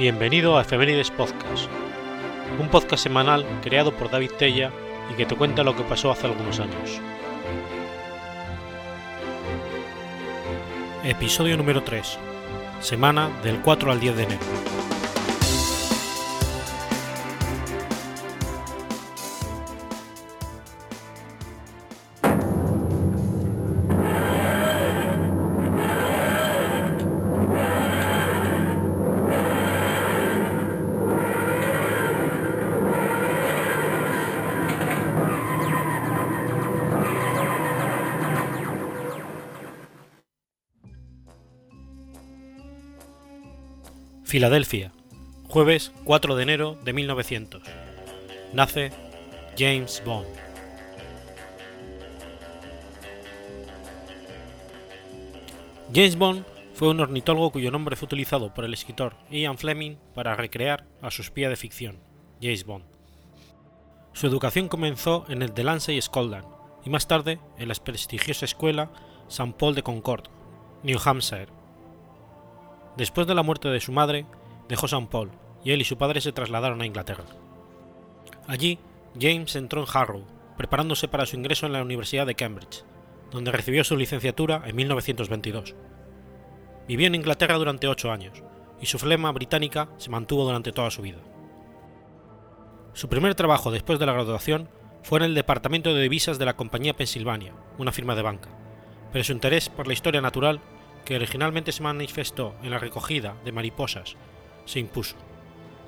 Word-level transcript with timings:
Bienvenido 0.00 0.56
a 0.56 0.62
Efemérides 0.62 1.10
Podcast, 1.10 1.68
un 2.58 2.68
podcast 2.70 3.02
semanal 3.02 3.44
creado 3.60 3.92
por 3.92 4.10
David 4.10 4.30
Tella 4.38 4.72
y 5.12 5.14
que 5.14 5.26
te 5.26 5.36
cuenta 5.36 5.62
lo 5.62 5.76
que 5.76 5.82
pasó 5.82 6.10
hace 6.10 6.26
algunos 6.26 6.58
años. 6.58 6.98
Episodio 11.04 11.58
número 11.58 11.82
3, 11.82 12.18
semana 12.80 13.28
del 13.42 13.60
4 13.60 13.92
al 13.92 14.00
10 14.00 14.16
de 14.16 14.22
enero. 14.22 14.40
Filadelfia, 44.30 44.92
jueves 45.48 45.90
4 46.04 46.36
de 46.36 46.42
enero 46.44 46.78
de 46.84 46.92
1900. 46.92 47.64
Nace 48.52 48.92
James 49.58 50.00
Bond. 50.06 50.28
James 55.92 56.16
Bond 56.16 56.44
fue 56.74 56.90
un 56.90 57.00
ornitólogo 57.00 57.50
cuyo 57.50 57.72
nombre 57.72 57.96
fue 57.96 58.06
utilizado 58.06 58.54
por 58.54 58.64
el 58.64 58.72
escritor 58.72 59.16
Ian 59.32 59.58
Fleming 59.58 59.96
para 60.14 60.36
recrear 60.36 60.86
a 61.02 61.10
su 61.10 61.22
espía 61.22 61.48
de 61.48 61.56
ficción, 61.56 61.98
James 62.40 62.64
Bond. 62.64 62.84
Su 64.12 64.28
educación 64.28 64.68
comenzó 64.68 65.24
en 65.28 65.42
el 65.42 65.54
Delancey 65.54 66.00
Scotland 66.00 66.46
y 66.84 66.90
más 66.90 67.08
tarde 67.08 67.40
en 67.58 67.66
la 67.66 67.74
prestigiosa 67.74 68.44
escuela 68.44 68.92
St. 69.26 69.54
Paul 69.58 69.74
de 69.74 69.82
Concord, 69.82 70.28
New 70.84 71.00
Hampshire. 71.04 71.59
Después 72.96 73.26
de 73.26 73.34
la 73.34 73.42
muerte 73.42 73.68
de 73.68 73.80
su 73.80 73.92
madre, 73.92 74.26
dejó 74.68 74.86
St. 74.86 75.08
Paul 75.10 75.30
y 75.64 75.72
él 75.72 75.80
y 75.80 75.84
su 75.84 75.98
padre 75.98 76.20
se 76.20 76.32
trasladaron 76.32 76.80
a 76.80 76.86
Inglaterra. 76.86 77.24
Allí, 78.46 78.78
James 79.18 79.54
entró 79.56 79.82
en 79.82 79.88
Harrow, 79.92 80.24
preparándose 80.56 81.08
para 81.08 81.26
su 81.26 81.36
ingreso 81.36 81.66
en 81.66 81.72
la 81.72 81.82
Universidad 81.82 82.26
de 82.26 82.34
Cambridge, 82.34 82.84
donde 83.30 83.52
recibió 83.52 83.84
su 83.84 83.96
licenciatura 83.96 84.62
en 84.66 84.76
1922. 84.76 85.74
Vivió 86.88 87.06
en 87.06 87.14
Inglaterra 87.14 87.56
durante 87.58 87.88
ocho 87.88 88.10
años, 88.10 88.42
y 88.80 88.86
su 88.86 88.98
flema 88.98 89.30
británica 89.32 89.88
se 89.98 90.10
mantuvo 90.10 90.44
durante 90.44 90.72
toda 90.72 90.90
su 90.90 91.02
vida. 91.02 91.18
Su 92.92 93.08
primer 93.08 93.34
trabajo 93.34 93.70
después 93.70 93.98
de 93.98 94.06
la 94.06 94.12
graduación 94.12 94.68
fue 95.02 95.18
en 95.18 95.26
el 95.26 95.34
departamento 95.34 95.94
de 95.94 96.02
divisas 96.02 96.38
de 96.38 96.44
la 96.44 96.56
compañía 96.56 96.96
Pennsylvania, 96.96 97.54
una 97.78 97.92
firma 97.92 98.14
de 98.14 98.22
banca, 98.22 98.48
pero 99.12 99.24
su 99.24 99.32
interés 99.32 99.68
por 99.68 99.86
la 99.86 99.92
historia 99.92 100.20
natural, 100.20 100.60
que 101.04 101.16
originalmente 101.16 101.72
se 101.72 101.82
manifestó 101.82 102.54
en 102.62 102.70
la 102.70 102.78
recogida 102.78 103.34
de 103.44 103.52
mariposas, 103.52 104.16
se 104.64 104.78
impuso, 104.78 105.16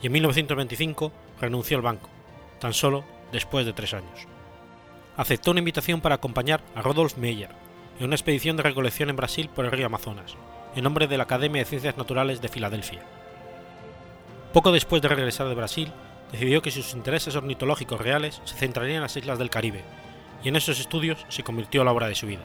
y 0.02 0.06
en 0.06 0.12
1925 0.12 1.12
renunció 1.40 1.76
al 1.76 1.82
banco, 1.82 2.08
tan 2.58 2.72
solo 2.72 3.04
después 3.32 3.66
de 3.66 3.72
tres 3.72 3.94
años. 3.94 4.26
Aceptó 5.16 5.50
una 5.50 5.60
invitación 5.60 6.00
para 6.00 6.16
acompañar 6.16 6.62
a 6.74 6.82
Rodolph 6.82 7.16
Meyer 7.16 7.50
en 7.98 8.06
una 8.06 8.14
expedición 8.14 8.56
de 8.56 8.62
recolección 8.62 9.10
en 9.10 9.16
Brasil 9.16 9.48
por 9.48 9.64
el 9.64 9.70
río 9.70 9.86
Amazonas, 9.86 10.34
en 10.74 10.84
nombre 10.84 11.06
de 11.06 11.16
la 11.16 11.24
Academia 11.24 11.60
de 11.60 11.68
Ciencias 11.68 11.96
Naturales 11.96 12.40
de 12.40 12.48
Filadelfia. 12.48 13.02
Poco 14.52 14.72
después 14.72 15.02
de 15.02 15.08
regresar 15.08 15.48
de 15.48 15.54
Brasil, 15.54 15.92
decidió 16.30 16.62
que 16.62 16.70
sus 16.70 16.94
intereses 16.94 17.36
ornitológicos 17.36 18.00
reales 18.00 18.40
se 18.44 18.56
centrarían 18.56 18.96
en 18.96 19.02
las 19.02 19.16
islas 19.16 19.38
del 19.38 19.50
Caribe, 19.50 19.82
y 20.42 20.48
en 20.48 20.56
esos 20.56 20.80
estudios 20.80 21.24
se 21.28 21.42
convirtió 21.42 21.84
la 21.84 21.92
obra 21.92 22.08
de 22.08 22.14
su 22.14 22.26
vida. 22.26 22.44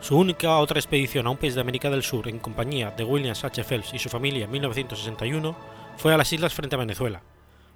Su 0.00 0.16
única 0.16 0.58
otra 0.58 0.78
expedición 0.78 1.26
a 1.26 1.30
un 1.30 1.36
país 1.36 1.54
de 1.54 1.60
América 1.60 1.90
del 1.90 2.02
Sur 2.02 2.28
en 2.28 2.38
compañía 2.38 2.92
de 2.92 3.02
William 3.02 3.34
H. 3.40 3.64
Phelps 3.64 3.94
y 3.94 3.98
su 3.98 4.08
familia 4.08 4.44
en 4.44 4.50
1961 4.50 5.56
fue 5.96 6.14
a 6.14 6.16
las 6.16 6.32
islas 6.32 6.54
frente 6.54 6.76
a 6.76 6.78
Venezuela, 6.78 7.22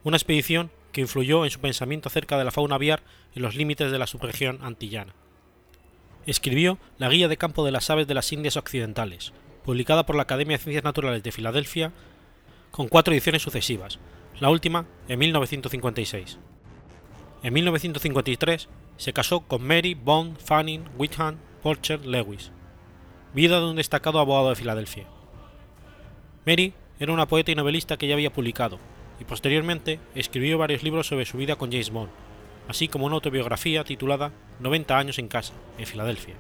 una 0.05 0.17
expedición 0.17 0.71
que 0.93 1.01
influyó 1.01 1.45
en 1.45 1.51
su 1.51 1.61
pensamiento 1.61 2.09
acerca 2.09 2.39
de 2.39 2.45
la 2.45 2.51
fauna 2.51 2.77
aviar 2.77 3.03
en 3.35 3.43
los 3.43 3.57
límites 3.57 3.91
de 3.91 3.99
la 3.99 4.07
subregión 4.07 4.59
antillana. 4.63 5.15
Escribió 6.27 6.79
la 6.99 7.09
Guía 7.09 7.29
de 7.29 7.37
Campo 7.37 7.65
de 7.65 7.73
las 7.73 7.91
Aves 7.91 8.07
de 8.07 8.15
las 8.15 8.33
Indias 8.33 8.57
Occidentales, 8.57 9.33
publicada 9.65 10.07
por 10.07 10.15
la 10.15 10.23
Academia 10.23 10.57
de 10.57 10.63
Ciencias 10.63 10.85
Naturales 10.85 11.23
de 11.23 11.33
Filadelfia, 11.33 11.93
con 12.71 12.89
cuatro 12.89 13.13
ediciones 13.13 13.43
sucesivas, 13.43 13.99
la 14.39 14.51
última 14.51 14.87
en 15.09 15.19
1956. 15.19 16.39
En 17.43 17.55
1953 17.55 18.69
se 18.99 19.13
casó 19.13 19.41
con 19.41 19.67
Mary 19.67 19.95
Bond 19.95 20.39
Fanning 20.39 20.85
Whitham 20.97 21.39
Porcher 21.63 22.07
Lewis, 22.07 22.53
viuda 23.35 23.61
de 23.61 23.67
un 23.67 23.77
destacado 23.77 24.19
abogado 24.19 24.49
de 24.49 24.57
Filadelfia. 24.57 25.05
Mary 26.47 26.73
era 26.99 27.13
una 27.13 27.29
poeta 27.29 27.53
y 27.53 27.55
novelista 27.55 27.99
que 27.99 28.07
ya 28.07 28.15
había 28.15 28.33
publicado, 28.33 28.79
y 29.21 29.25
posteriormente 29.25 30.01
escribió 30.15 30.57
varios 30.57 30.83
libros 30.83 31.07
sobre 31.07 31.27
su 31.27 31.37
vida 31.37 31.57
con 31.57 31.71
James 31.71 31.91
Bond, 31.91 32.09
así 32.67 32.89
como 32.89 33.05
una 33.05 33.17
autobiografía 33.17 33.85
titulada 33.85 34.33
90 34.61 34.97
años 34.97 35.19
en 35.19 35.29
casa, 35.29 35.53
en 35.77 35.87
Filadelfia. 35.87 36.35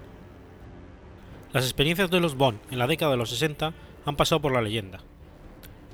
Las 1.53 1.64
experiencias 1.64 2.10
de 2.10 2.20
los 2.20 2.34
Bond 2.36 2.59
en 2.70 2.78
la 2.78 2.86
década 2.86 3.10
de 3.10 3.19
los 3.19 3.28
60 3.28 3.75
han 4.06 4.16
pasado 4.16 4.41
por 4.41 4.53
la 4.53 4.62
leyenda. 4.62 5.00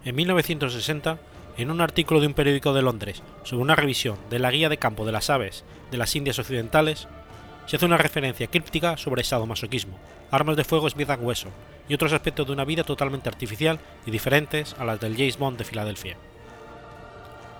En 0.05 0.15
1960, 0.15 1.19
en 1.57 1.71
un 1.73 1.81
artículo 1.81 2.21
de 2.21 2.29
un 2.29 2.35
periódico 2.35 2.73
de 2.75 2.83
Londres 2.83 3.25
sobre 3.43 3.63
una 3.63 3.75
revisión 3.75 4.19
de 4.31 4.39
la 4.39 4.53
guía 4.53 4.69
de 4.69 4.77
campo 4.77 5.05
de 5.05 5.13
las 5.13 5.31
aves 5.31 5.65
de 5.91 5.97
las 5.97 6.15
Indias 6.15 6.39
Occidentales, 6.39 7.09
se 7.67 7.77
hace 7.77 7.87
una 7.87 7.99
referencia 7.99 8.47
críptica 8.47 8.97
sobre 8.97 9.25
sadomasoquismo, 9.25 9.99
armas 10.31 10.57
de 10.57 10.65
fuego 10.65 10.89
Smith 10.89 11.11
Wesson 11.21 11.53
y 11.89 11.95
otros 11.95 12.13
aspectos 12.13 12.47
de 12.47 12.53
una 12.53 12.65
vida 12.65 12.85
totalmente 12.85 13.29
artificial 13.29 13.79
y 14.07 14.11
diferentes 14.11 14.75
a 14.79 14.85
las 14.85 15.01
del 15.01 15.17
James 15.17 15.39
Bond 15.39 15.59
de 15.59 15.65
Filadelfia. 15.65 16.17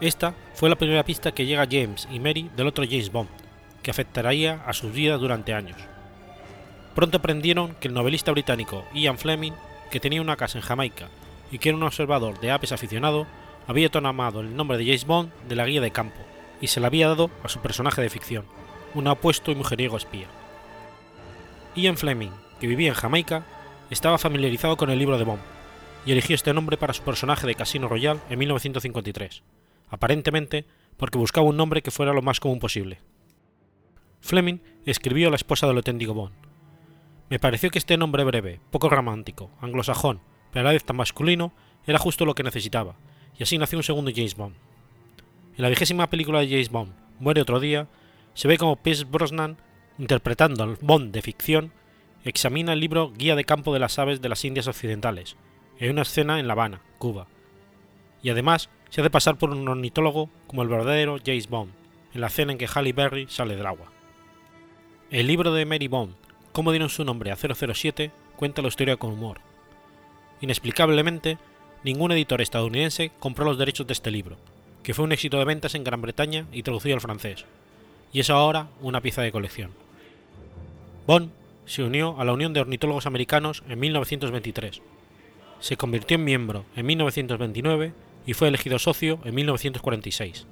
Esta 0.01 0.35
fue 0.55 0.69
la 0.69 0.77
primera 0.77 1.05
pista 1.05 1.33
que 1.33 1.47
llega 1.47 1.67
James 1.71 2.07
y 2.11 2.21
Mary 2.21 2.51
del 2.57 2.67
otro 2.67 2.85
James 2.85 3.11
Bond, 3.11 3.31
que 3.83 3.91
afectaría 3.91 4.63
a 4.67 4.73
sus 4.73 4.93
vidas 4.93 5.21
durante 5.21 5.55
años. 5.55 5.79
Pronto 6.95 7.19
aprendieron 7.19 7.75
que 7.77 7.89
el 7.89 7.95
novelista 7.95 8.33
británico 8.33 8.85
Ian 8.95 9.19
Fleming, 9.19 9.53
que 9.91 10.01
tenía 10.01 10.21
una 10.21 10.37
casa 10.37 10.59
en 10.59 10.65
Jamaica 10.65 11.09
y 11.51 11.59
que 11.59 11.71
era 11.71 11.77
un 11.77 11.85
observador 11.85 12.41
de 12.41 12.51
aves 12.51 12.73
aficionado, 12.73 13.27
había 13.67 13.91
tomado 13.91 14.41
el 14.41 14.55
nombre 14.55 14.79
de 14.79 14.85
James 14.85 15.07
Bond 15.07 15.33
de 15.49 15.57
la 15.57 15.67
guía 15.67 15.81
de 15.81 15.91
campo 15.91 16.21
y 16.61 16.69
se 16.69 16.81
le 16.81 16.87
había 16.87 17.09
dado 17.09 17.31
a 17.43 17.49
su 17.49 17.61
personaje 17.61 18.01
de 18.03 18.11
ficción, 18.11 18.45
un 18.97 19.07
apuesto 19.09 19.53
y 19.53 19.55
mujeriego 19.55 19.97
espía. 19.97 20.27
Ian 21.75 21.99
Fleming, 21.99 22.31
que 22.59 22.67
vivía 22.67 22.89
en 22.89 22.95
Jamaica, 22.95 23.45
estaba 23.91 24.17
familiarizado 24.17 24.77
con 24.79 24.91
el 24.91 24.99
libro 24.99 25.19
de 25.19 25.25
Bond 25.25 25.43
y 26.07 26.13
eligió 26.13 26.35
este 26.35 26.55
nombre 26.55 26.79
para 26.79 26.95
su 26.95 27.03
personaje 27.03 27.47
de 27.47 27.55
Casino 27.55 27.89
Royale 27.89 28.21
en 28.31 28.39
1953, 28.39 29.43
aparentemente 29.91 30.65
porque 30.97 31.19
buscaba 31.19 31.47
un 31.47 31.59
nombre 31.59 31.83
que 31.83 31.91
fuera 31.91 32.15
lo 32.15 32.23
más 32.23 32.41
común 32.41 32.59
posible. 32.59 32.99
Fleming 34.21 34.61
escribió 34.87 35.29
a 35.29 35.31
la 35.31 35.37
esposa 35.37 35.67
del 35.67 35.77
auténtico 35.77 36.15
Bond. 36.15 36.35
Me 37.29 37.39
pareció 37.39 37.71
que 37.71 37.79
este 37.79 37.99
nombre 37.99 38.25
breve, 38.25 38.61
poco 38.71 38.89
romántico, 38.89 39.51
anglosajón, 39.61 40.21
pero 40.53 40.63
a 40.63 40.65
la 40.65 40.73
vez 40.73 40.85
tan 40.85 40.97
masculino, 40.97 41.53
era 41.87 41.99
justo 41.99 42.25
lo 42.25 42.35
que 42.35 42.43
necesitaba, 42.43 42.97
y 43.39 43.43
así 43.43 43.59
nació 43.59 43.79
un 43.79 43.85
segundo 43.85 44.11
James 44.15 44.37
Bond. 44.37 44.55
En 45.57 45.63
la 45.63 45.69
vigésima 45.69 46.09
película 46.09 46.41
de 46.41 46.49
James 46.49 46.71
Bond, 46.71 46.93
Muere 47.19 47.43
otro 47.43 47.61
día, 47.61 47.89
se 48.37 48.49
ve 48.49 48.59
como 48.59 48.77
Pierce 48.77 49.05
Brosnan, 49.05 49.57
interpretando 49.99 50.63
al 50.63 50.77
Bond 50.83 51.11
de 51.11 51.23
ficción, 51.23 51.73
examina 52.23 52.75
el 52.75 52.81
libro 52.81 53.11
Guía 53.17 53.35
de 53.35 53.45
campo 53.45 53.73
de 53.73 53.81
las 53.81 53.99
aves 53.99 54.21
de 54.21 54.29
las 54.29 54.45
Indias 54.45 54.67
Occidentales, 54.67 55.37
en 55.79 55.93
una 55.93 56.03
escena 56.03 56.39
en 56.39 56.47
La 56.47 56.53
Habana, 56.53 56.83
Cuba, 56.99 57.29
y 58.23 58.29
además 58.29 58.69
se 58.91 59.01
hace 59.01 59.09
pasar 59.09 59.39
por 59.39 59.51
un 59.51 59.67
ornitólogo 59.67 60.29
como 60.47 60.63
el 60.63 60.69
verdadero 60.69 61.17
James 61.25 61.49
Bond, 61.49 61.73
en 62.13 62.21
la 62.21 62.27
escena 62.27 62.53
en 62.53 62.59
que 62.59 62.69
Halle 62.69 62.93
Berry 62.93 63.27
sale 63.27 63.57
del 63.57 63.65
agua. 63.65 63.91
El 65.11 65.29
libro 65.29 65.55
de 65.55 65.65
Mary 65.65 65.89
Bond, 65.89 66.15
Cómo 66.53 66.73
dieron 66.73 66.91
su 66.91 67.07
nombre 67.07 67.31
a 67.31 67.37
007, 67.37 68.11
cuenta 68.37 68.61
la 68.61 68.69
historia 68.69 68.99
con 68.99 69.13
humor. 69.13 69.41
Inexplicablemente, 70.43 71.39
ningún 71.85 72.13
editor 72.13 72.43
estadounidense 72.43 73.13
compró 73.19 73.47
los 73.47 73.57
derechos 73.57 73.87
de 73.87 73.95
este 73.95 74.11
libro, 74.11 74.37
que 74.83 74.93
fue 74.93 75.07
un 75.07 75.13
éxito 75.13 75.39
de 75.39 75.47
ventas 75.47 75.75
en 75.75 75.85
Gran 75.85 76.03
Bretaña 76.03 76.47
y 76.53 76.63
traducido 76.63 76.95
al 76.95 77.01
francés, 77.01 77.47
y 78.13 78.21
es 78.21 78.31
ahora 78.31 78.69
una 78.81 79.01
pieza 79.01 79.23
de 79.23 79.33
colección. 79.33 79.71
Bond 81.07 81.31
se 81.67 81.83
unió 81.83 82.19
a 82.19 82.25
la 82.25 82.33
Unión 82.33 82.53
de 82.53 82.61
Ornitólogos 82.61 83.07
Americanos 83.07 83.63
en 83.69 83.79
1923. 83.79 84.81
Se 85.61 85.77
convirtió 85.77 86.17
en 86.17 86.25
miembro 86.25 86.65
en 86.77 86.87
1929 86.87 87.93
y 88.27 88.35
fue 88.35 88.49
elegido 88.49 88.79
socio 88.79 89.19
en 89.25 89.35
1946. 89.35 90.47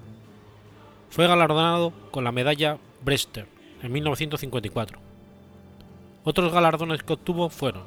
Fue 1.11 1.27
galardonado 1.27 1.93
con 2.11 2.25
la 2.25 2.33
medalla 2.33 2.79
Brewster 3.05 3.47
en 3.83 3.93
1954. 3.93 4.99
Otros 6.25 6.53
galardones 6.53 7.03
que 7.03 7.13
obtuvo 7.13 7.51
fueron, 7.51 7.83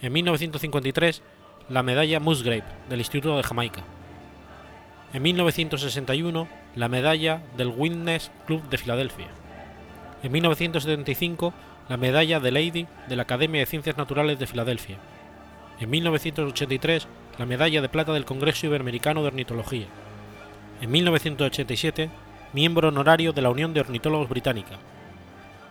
en 0.00 0.12
1953, 0.12 1.22
la 1.68 1.82
medalla 1.82 2.20
Musgrave 2.20 2.64
del 2.88 3.00
Instituto 3.00 3.36
de 3.36 3.42
Jamaica. 3.42 3.84
En 5.12 5.22
1961 5.22 6.48
la 6.74 6.88
medalla 6.88 7.40
del 7.56 7.68
Witness 7.68 8.30
Club 8.46 8.68
de 8.68 8.76
Filadelfia. 8.76 9.28
En 10.22 10.32
1975 10.32 11.54
la 11.88 11.96
medalla 11.96 12.40
de 12.40 12.50
Lady 12.50 12.86
de 13.08 13.16
la 13.16 13.22
Academia 13.22 13.60
de 13.60 13.66
Ciencias 13.66 13.96
Naturales 13.96 14.38
de 14.38 14.46
Filadelfia. 14.46 14.98
En 15.80 15.88
1983 15.88 17.08
la 17.38 17.46
medalla 17.46 17.80
de 17.80 17.88
plata 17.88 18.12
del 18.12 18.26
Congreso 18.26 18.66
Iberoamericano 18.66 19.22
de 19.22 19.28
Ornitología. 19.28 19.86
En 20.82 20.90
1987 20.90 22.10
miembro 22.52 22.88
honorario 22.88 23.32
de 23.32 23.42
la 23.42 23.50
Unión 23.50 23.72
de 23.72 23.80
Ornitólogos 23.80 24.28
Británica. 24.28 24.78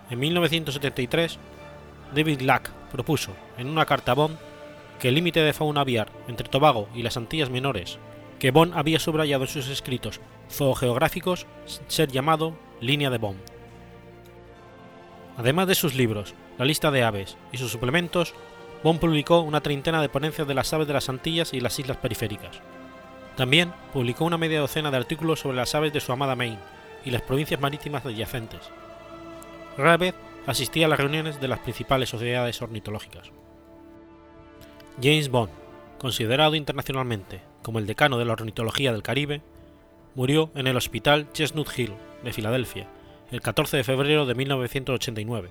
En 0.09 0.19
1973 0.19 1.37
David 2.15 2.41
Lack 2.41 2.71
propuso, 2.91 3.33
en 3.57 3.69
una 3.69 3.85
carta 3.85 4.13
a 4.13 4.15
Bond, 4.15 4.37
que 4.99 5.09
el 5.09 5.15
límite 5.15 5.41
de 5.41 5.53
fauna 5.53 5.81
aviar 5.81 6.09
entre 6.27 6.49
Tobago 6.49 6.89
y 6.95 7.03
las 7.03 7.17
Antillas 7.17 7.49
Menores, 7.49 7.99
que 8.39 8.51
Bond 8.51 8.73
había 8.75 8.99
subrayado 8.99 9.43
en 9.43 9.49
sus 9.49 9.67
escritos 9.69 10.19
zoogeográficos, 10.49 11.45
ser 11.87 12.11
llamado 12.11 12.57
línea 12.79 13.09
de 13.09 13.17
Bond. 13.17 13.39
Además 15.37 15.67
de 15.67 15.75
sus 15.75 15.95
libros, 15.95 16.33
la 16.57 16.65
lista 16.65 16.91
de 16.91 17.03
aves 17.03 17.37
y 17.51 17.57
sus 17.57 17.71
suplementos, 17.71 18.33
Bond 18.83 18.99
publicó 18.99 19.41
una 19.41 19.61
treintena 19.61 20.01
de 20.01 20.09
ponencias 20.09 20.47
de 20.47 20.53
las 20.53 20.71
aves 20.73 20.87
de 20.87 20.93
las 20.93 21.09
Antillas 21.09 21.53
y 21.53 21.59
las 21.59 21.77
islas 21.79 21.97
periféricas. 21.97 22.61
También 23.35 23.71
publicó 23.93 24.25
una 24.25 24.37
media 24.37 24.59
docena 24.59 24.89
de 24.89 24.97
artículos 24.97 25.41
sobre 25.41 25.57
las 25.57 25.75
aves 25.75 25.93
de 25.93 25.99
su 25.99 26.11
amada 26.11 26.35
Maine 26.35 26.59
y 27.05 27.11
las 27.11 27.21
provincias 27.21 27.59
marítimas 27.59 28.05
adyacentes. 28.05 28.61
Rara 29.77 29.97
vez 29.97 30.15
asistía 30.47 30.87
a 30.87 30.89
las 30.89 30.99
reuniones 30.99 31.39
de 31.39 31.47
las 31.47 31.59
principales 31.59 32.09
sociedades 32.09 32.61
ornitológicas. 32.61 33.31
James 35.01 35.29
Bond, 35.29 35.51
considerado 35.99 36.55
internacionalmente 36.55 37.41
como 37.63 37.79
el 37.79 37.87
decano 37.87 38.17
de 38.17 38.25
la 38.25 38.33
ornitología 38.33 38.91
del 38.91 39.03
Caribe, 39.03 39.41
murió 40.15 40.51
en 40.55 40.67
el 40.67 40.77
Hospital 40.77 41.31
Chestnut 41.33 41.69
Hill 41.77 41.93
de 42.23 42.33
Filadelfia 42.33 42.87
el 43.31 43.41
14 43.41 43.77
de 43.77 43.83
febrero 43.83 44.25
de 44.25 44.35
1989, 44.35 45.49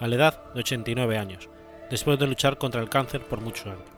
a 0.00 0.06
la 0.08 0.16
edad 0.16 0.52
de 0.54 0.60
89 0.60 1.18
años, 1.18 1.48
después 1.88 2.18
de 2.18 2.26
luchar 2.26 2.58
contra 2.58 2.80
el 2.80 2.88
cáncer 2.88 3.22
por 3.22 3.40
muchos 3.40 3.66
años. 3.66 3.91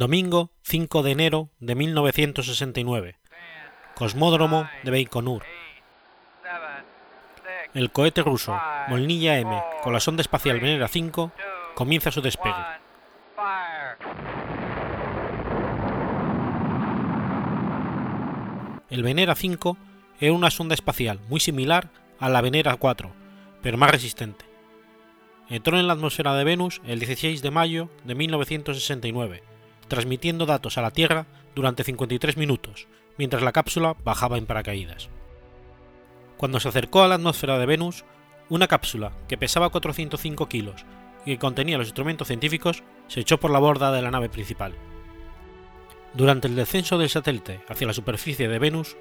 Domingo 0.00 0.50
5 0.62 1.02
de 1.02 1.10
enero 1.10 1.50
de 1.58 1.74
1969. 1.74 3.18
Cosmódromo 3.94 4.66
de 4.82 4.90
Baikonur. 4.90 5.42
El 7.74 7.92
cohete 7.92 8.22
ruso 8.22 8.58
Molnilla 8.88 9.38
M 9.38 9.62
con 9.82 9.92
la 9.92 10.00
sonda 10.00 10.22
espacial 10.22 10.58
Venera 10.58 10.88
5 10.88 11.32
comienza 11.74 12.10
su 12.10 12.22
despegue. 12.22 12.64
El 18.88 19.02
Venera 19.02 19.34
5 19.34 19.76
era 20.18 20.32
una 20.32 20.50
sonda 20.50 20.72
espacial 20.72 21.20
muy 21.28 21.40
similar 21.40 21.90
a 22.18 22.30
la 22.30 22.40
Venera 22.40 22.74
4, 22.74 23.12
pero 23.60 23.76
más 23.76 23.90
resistente. 23.90 24.46
Entró 25.50 25.78
en 25.78 25.86
la 25.86 25.92
atmósfera 25.92 26.34
de 26.36 26.44
Venus 26.44 26.80
el 26.86 27.00
16 27.00 27.42
de 27.42 27.50
mayo 27.50 27.90
de 28.04 28.14
1969 28.14 29.50
transmitiendo 29.90 30.46
datos 30.46 30.78
a 30.78 30.82
la 30.82 30.92
Tierra 30.92 31.26
durante 31.54 31.84
53 31.84 32.38
minutos, 32.38 32.86
mientras 33.18 33.42
la 33.42 33.52
cápsula 33.52 33.96
bajaba 34.04 34.38
en 34.38 34.46
paracaídas. 34.46 35.10
Cuando 36.38 36.60
se 36.60 36.68
acercó 36.68 37.02
a 37.02 37.08
la 37.08 37.16
atmósfera 37.16 37.58
de 37.58 37.66
Venus, 37.66 38.04
una 38.48 38.68
cápsula 38.68 39.12
que 39.28 39.36
pesaba 39.36 39.68
405 39.68 40.48
kilos 40.48 40.86
y 41.26 41.32
que 41.32 41.38
contenía 41.38 41.76
los 41.76 41.88
instrumentos 41.88 42.28
científicos 42.28 42.84
se 43.08 43.20
echó 43.20 43.40
por 43.40 43.50
la 43.50 43.58
borda 43.58 43.90
de 43.90 44.00
la 44.00 44.12
nave 44.12 44.28
principal. 44.28 44.74
Durante 46.14 46.46
el 46.46 46.54
descenso 46.54 46.96
del 46.96 47.10
satélite 47.10 47.60
hacia 47.68 47.88
la 47.88 47.92
superficie 47.92 48.48
de 48.48 48.58
Venus, 48.60 48.96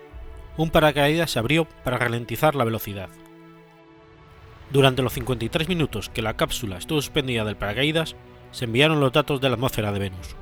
un 0.58 0.72
paracaídas 0.72 1.32
se 1.32 1.40
abrió 1.40 1.66
para 1.84 2.00
ralentizar 2.00 2.56
la 2.56 2.66
velocidad. 2.66 3.10
Durante 4.72 5.04
los 5.04 5.14
53 5.14 5.70
minutos 5.70 6.10
que 6.10 6.24
la 6.24 6.36
cápsula 6.36 6.78
estuvo 6.78 7.02
suspendida 7.02 7.46
del 7.46 7.58
paracaídas, 7.58 8.16
se 8.52 8.66
enviaron 8.66 9.00
los 9.00 9.14
datos 9.14 9.40
de 9.40 9.50
la 9.50 9.56
atmósfera 9.56 9.92
de 9.92 10.00
Venus 10.00 10.36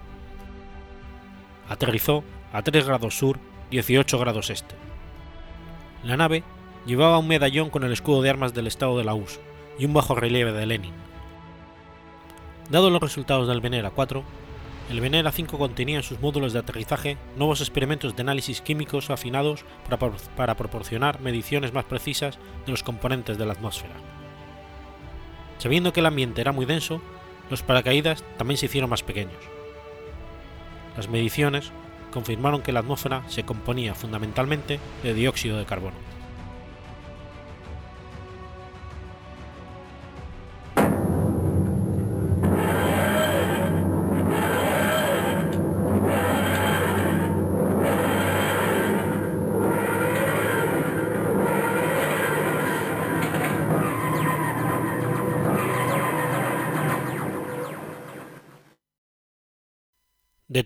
aterrizó 1.70 2.24
a 2.54 2.62
3 2.62 2.86
grados 2.86 3.18
sur, 3.18 3.40
18 3.72 4.20
grados 4.20 4.50
este. 4.50 4.76
La 6.04 6.18
nave 6.18 6.44
llevaba 6.86 7.18
un 7.18 7.28
medallón 7.28 7.70
con 7.70 7.84
el 7.84 7.92
escudo 7.92 8.22
de 8.22 8.30
armas 8.30 8.54
del 8.54 8.68
estado 8.68 8.98
de 8.98 9.04
la 9.04 9.14
URSS 9.14 9.40
y 9.78 9.86
un 9.86 9.94
bajo 9.94 10.16
relieve 10.16 10.52
de 10.54 10.66
Lenin. 10.66 10.94
Dados 12.70 12.92
los 12.92 13.02
resultados 13.02 13.48
del 13.48 13.62
Venera 13.62 13.92
4, 13.92 14.24
el 14.90 15.02
Venera 15.02 15.32
5 15.32 15.58
contenía 15.58 15.98
en 15.98 16.04
sus 16.04 16.20
módulos 16.22 16.54
de 16.54 16.60
aterrizaje 16.60 17.18
nuevos 17.36 17.60
experimentos 17.60 18.16
de 18.16 18.22
análisis 18.22 18.62
químicos 18.62 19.10
afinados 19.10 19.66
para 20.36 20.56
proporcionar 20.56 21.20
mediciones 21.20 21.74
más 21.74 21.84
precisas 21.84 22.40
de 22.66 22.72
los 22.72 22.84
componentes 22.84 23.38
de 23.38 23.46
la 23.46 23.54
atmósfera. 23.54 23.96
Sabiendo 25.58 25.92
que 25.92 26.00
el 26.00 26.06
ambiente 26.06 26.40
era 26.40 26.52
muy 26.54 26.66
denso, 26.66 27.02
los 27.50 27.64
paracaídas 27.64 28.24
también 28.38 28.58
se 28.58 28.68
hicieron 28.68 28.90
más 28.90 29.04
pequeños. 29.04 29.57
Las 30.98 31.10
mediciones 31.10 31.72
confirmaron 32.12 32.64
que 32.64 32.72
la 32.72 32.80
atmósfera 32.80 33.24
se 33.30 33.44
componía 33.44 33.94
fundamentalmente 33.94 34.80
de 35.04 35.14
dióxido 35.14 35.60
de 35.60 35.66
carbono. 35.66 36.17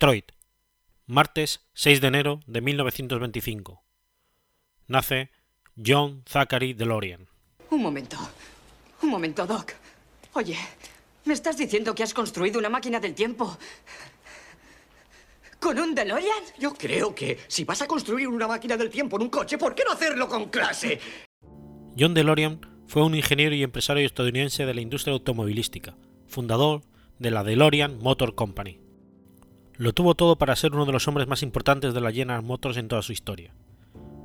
Detroit, 0.02 0.32
martes 1.06 1.62
6 1.76 2.02
de 2.02 2.08
enero 2.08 2.40
de 2.48 2.60
1925. 2.60 3.84
Nace 4.88 5.30
John 5.78 6.24
Zachary 6.28 6.74
DeLorean. 6.74 7.28
Un 7.70 7.84
momento. 7.84 8.18
Un 9.04 9.10
momento, 9.12 9.46
Doc. 9.46 9.74
Oye, 10.34 10.58
¿me 11.26 11.36
estás 11.36 11.56
diciendo 11.56 11.94
que 11.94 12.02
has 12.02 12.16
construido 12.16 12.58
una 12.58 12.68
máquina 12.68 13.00
del 13.00 13.14
tiempo? 13.14 13.56
¿Con 15.60 15.78
un 15.78 15.94
DeLorean? 15.94 16.46
Yo 16.58 16.74
creo 16.74 17.14
que 17.14 17.38
si 17.48 17.64
vas 17.64 17.84
a 17.84 17.88
construir 17.88 18.28
una 18.28 18.48
máquina 18.48 18.76
del 18.78 18.90
tiempo 18.90 19.18
en 19.18 19.22
un 19.22 19.30
coche, 19.30 19.60
¿por 19.60 19.76
qué 19.76 19.84
no 19.86 19.92
hacerlo 19.92 20.28
con 20.28 20.50
clase? 20.50 21.00
John 21.96 22.16
DeLorean 22.16 22.60
fue 22.88 23.04
un 23.04 23.14
ingeniero 23.14 23.54
y 23.54 23.62
empresario 23.62 24.08
estadounidense 24.08 24.66
de 24.66 24.74
la 24.74 24.82
industria 24.82 25.14
automovilística, 25.14 25.96
fundador 26.26 26.82
de 27.20 27.30
la 27.30 27.44
DeLorean 27.44 28.00
Motor 28.00 28.34
Company. 28.34 28.81
Lo 29.82 29.94
tuvo 29.94 30.14
todo 30.14 30.36
para 30.36 30.56
ser 30.56 30.76
uno 30.76 30.86
de 30.86 30.92
los 30.92 31.08
hombres 31.08 31.28
más 31.28 31.42
importantes 31.42 31.96
de 31.96 32.02
la 32.02 32.12
General 32.12 32.44
Motors 32.44 32.78
en 32.78 32.88
toda 32.88 33.02
su 33.02 33.14
historia. 33.14 33.52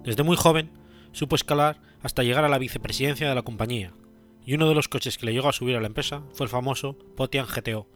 Desde 0.04 0.22
muy 0.22 0.36
joven, 0.36 0.70
supo 1.12 1.34
escalar 1.34 1.80
hasta 2.02 2.22
llegar 2.22 2.44
a 2.44 2.50
la 2.50 2.58
vicepresidencia 2.58 3.26
de 3.26 3.34
la 3.34 3.40
compañía, 3.40 3.94
y 4.44 4.52
uno 4.52 4.68
de 4.68 4.74
los 4.74 4.88
coches 4.88 5.16
que 5.16 5.24
le 5.24 5.32
llegó 5.32 5.48
a 5.48 5.54
subir 5.54 5.74
a 5.74 5.80
la 5.80 5.86
empresa 5.86 6.20
fue 6.34 6.44
el 6.44 6.50
famoso 6.50 6.98
Potian 7.16 7.46
GTO, 7.46 7.86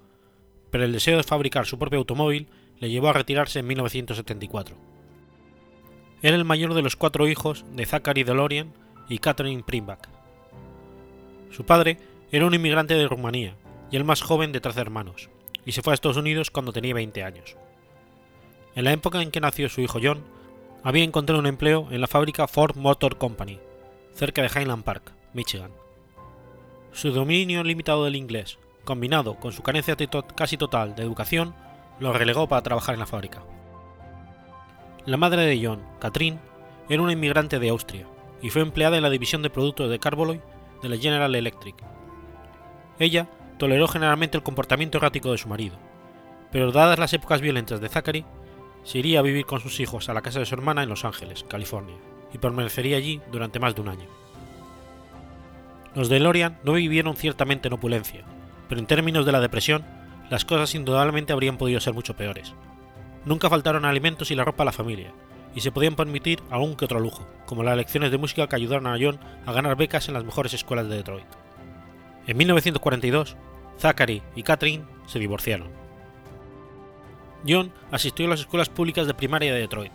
pero 0.70 0.84
el 0.84 0.92
deseo 0.92 1.18
de 1.18 1.22
fabricar 1.22 1.66
su 1.66 1.78
propio 1.78 1.98
automóvil 1.98 2.48
le 2.78 2.88
llevó 2.88 3.10
a 3.10 3.12
retirarse 3.12 3.58
en 3.58 3.66
1974. 3.66 4.74
Era 6.22 6.36
el 6.36 6.46
mayor 6.46 6.72
de 6.72 6.80
los 6.80 6.96
cuatro 6.96 7.28
hijos 7.28 7.66
de 7.76 7.84
Zachary 7.84 8.24
DeLorean 8.24 8.72
y 9.06 9.18
Catherine 9.18 9.64
Primbach. 9.64 10.08
Su 11.50 11.66
padre 11.66 11.98
era 12.32 12.46
un 12.46 12.54
inmigrante 12.54 12.94
de 12.94 13.06
Rumanía 13.06 13.54
y 13.90 13.96
el 13.96 14.04
más 14.04 14.22
joven 14.22 14.50
de 14.50 14.62
13 14.62 14.80
hermanos, 14.80 15.28
y 15.64 15.72
se 15.72 15.82
fue 15.82 15.92
a 15.92 15.94
Estados 15.94 16.16
Unidos 16.16 16.50
cuando 16.50 16.72
tenía 16.72 16.94
20 16.94 17.22
años. 17.22 17.56
En 18.74 18.84
la 18.84 18.92
época 18.92 19.20
en 19.22 19.30
que 19.30 19.40
nació 19.40 19.68
su 19.68 19.80
hijo 19.80 19.98
John, 20.02 20.22
había 20.82 21.04
encontrado 21.04 21.40
un 21.40 21.46
empleo 21.46 21.88
en 21.90 22.00
la 22.00 22.06
fábrica 22.06 22.46
Ford 22.48 22.76
Motor 22.76 23.18
Company, 23.18 23.58
cerca 24.14 24.42
de 24.42 24.48
Highland 24.48 24.84
Park, 24.84 25.12
Michigan. 25.34 25.72
Su 26.92 27.10
dominio 27.12 27.62
limitado 27.62 28.04
del 28.04 28.16
inglés, 28.16 28.58
combinado 28.84 29.34
con 29.34 29.52
su 29.52 29.62
carencia 29.62 29.96
casi 30.34 30.56
total 30.56 30.94
de 30.94 31.02
educación, 31.02 31.54
lo 31.98 32.12
relegó 32.12 32.48
para 32.48 32.62
trabajar 32.62 32.94
en 32.94 33.00
la 33.00 33.06
fábrica. 33.06 33.42
La 35.06 35.16
madre 35.16 35.42
de 35.42 35.64
John, 35.64 35.82
Catherine, 35.98 36.38
era 36.88 37.02
una 37.02 37.12
inmigrante 37.12 37.58
de 37.58 37.68
Austria 37.68 38.06
y 38.42 38.50
fue 38.50 38.62
empleada 38.62 38.96
en 38.96 39.02
la 39.02 39.10
división 39.10 39.42
de 39.42 39.50
productos 39.50 39.90
de 39.90 39.98
Carboloy 39.98 40.40
de 40.82 40.88
la 40.88 40.96
General 40.96 41.34
Electric. 41.34 41.76
Ella 42.98 43.28
toleró 43.60 43.86
generalmente 43.86 44.38
el 44.38 44.42
comportamiento 44.42 44.96
errático 44.96 45.30
de 45.30 45.38
su 45.38 45.46
marido, 45.46 45.76
pero 46.50 46.72
dadas 46.72 46.98
las 46.98 47.12
épocas 47.12 47.42
violentas 47.42 47.78
de 47.78 47.90
Zachary, 47.90 48.24
se 48.84 48.98
iría 48.98 49.18
a 49.18 49.22
vivir 49.22 49.44
con 49.44 49.60
sus 49.60 49.78
hijos 49.80 50.08
a 50.08 50.14
la 50.14 50.22
casa 50.22 50.38
de 50.38 50.46
su 50.46 50.54
hermana 50.54 50.82
en 50.82 50.88
Los 50.88 51.04
Ángeles, 51.04 51.44
California, 51.46 51.96
y 52.32 52.38
permanecería 52.38 52.96
allí 52.96 53.20
durante 53.30 53.60
más 53.60 53.74
de 53.74 53.82
un 53.82 53.90
año. 53.90 54.06
Los 55.94 56.08
DeLorean 56.08 56.58
no 56.64 56.72
vivieron 56.72 57.16
ciertamente 57.16 57.68
en 57.68 57.74
opulencia, 57.74 58.24
pero 58.66 58.80
en 58.80 58.86
términos 58.86 59.26
de 59.26 59.32
la 59.32 59.40
depresión, 59.40 59.84
las 60.30 60.46
cosas 60.46 60.74
indudablemente 60.74 61.34
habrían 61.34 61.58
podido 61.58 61.80
ser 61.80 61.92
mucho 61.92 62.16
peores. 62.16 62.54
Nunca 63.26 63.50
faltaron 63.50 63.84
alimentos 63.84 64.30
y 64.30 64.36
la 64.36 64.44
ropa 64.44 64.62
a 64.62 64.66
la 64.66 64.72
familia, 64.72 65.12
y 65.54 65.60
se 65.60 65.70
podían 65.70 65.96
permitir 65.96 66.40
algún 66.48 66.76
que 66.76 66.86
otro 66.86 66.98
lujo, 66.98 67.28
como 67.44 67.62
las 67.62 67.76
lecciones 67.76 68.10
de 68.10 68.16
música 68.16 68.48
que 68.48 68.56
ayudaron 68.56 68.86
a 68.86 68.96
John 68.98 69.20
a 69.44 69.52
ganar 69.52 69.76
becas 69.76 70.08
en 70.08 70.14
las 70.14 70.24
mejores 70.24 70.54
escuelas 70.54 70.88
de 70.88 70.96
Detroit. 70.96 71.26
En 72.26 72.36
1942, 72.38 73.36
Zachary 73.80 74.22
y 74.36 74.42
Catherine 74.42 74.84
se 75.06 75.18
divorciaron. 75.18 75.68
John 77.48 77.72
asistió 77.90 78.26
a 78.26 78.28
las 78.28 78.40
escuelas 78.40 78.68
públicas 78.68 79.06
de 79.06 79.14
primaria 79.14 79.54
de 79.54 79.60
Detroit, 79.60 79.94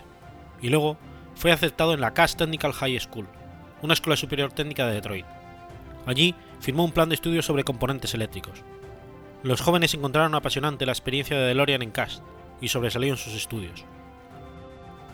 y 0.62 0.70
luego 0.70 0.98
fue 1.36 1.51
aceptado 1.51 1.94
en 1.94 2.01
la 2.01 2.13
Cass 2.13 2.36
Technical 2.36 2.74
High 2.74 3.00
School, 3.00 3.27
una 3.84 3.94
escuela 3.94 4.18
superior 4.18 4.51
técnica 4.51 4.88
de 4.88 4.96
Detroit. 4.96 5.25
Allí 6.08 6.34
firmó 6.60 6.84
un 6.84 6.92
plan 6.92 7.10
de 7.10 7.15
estudios 7.15 7.46
sobre 7.46 7.63
componentes 7.63 8.13
eléctricos. 8.15 8.63
Los 9.44 9.62
jóvenes 9.62 9.94
encontraron 9.94 10.34
apasionante 10.34 10.88
la 10.88 10.92
experiencia 10.92 11.38
de 11.38 11.46
DeLorean 11.46 11.84
en 11.84 11.92
Cass 11.92 12.24
y 12.62 12.70
sobresalió 12.70 13.12
en 13.12 13.18
sus 13.18 13.34
estudios. 13.34 13.86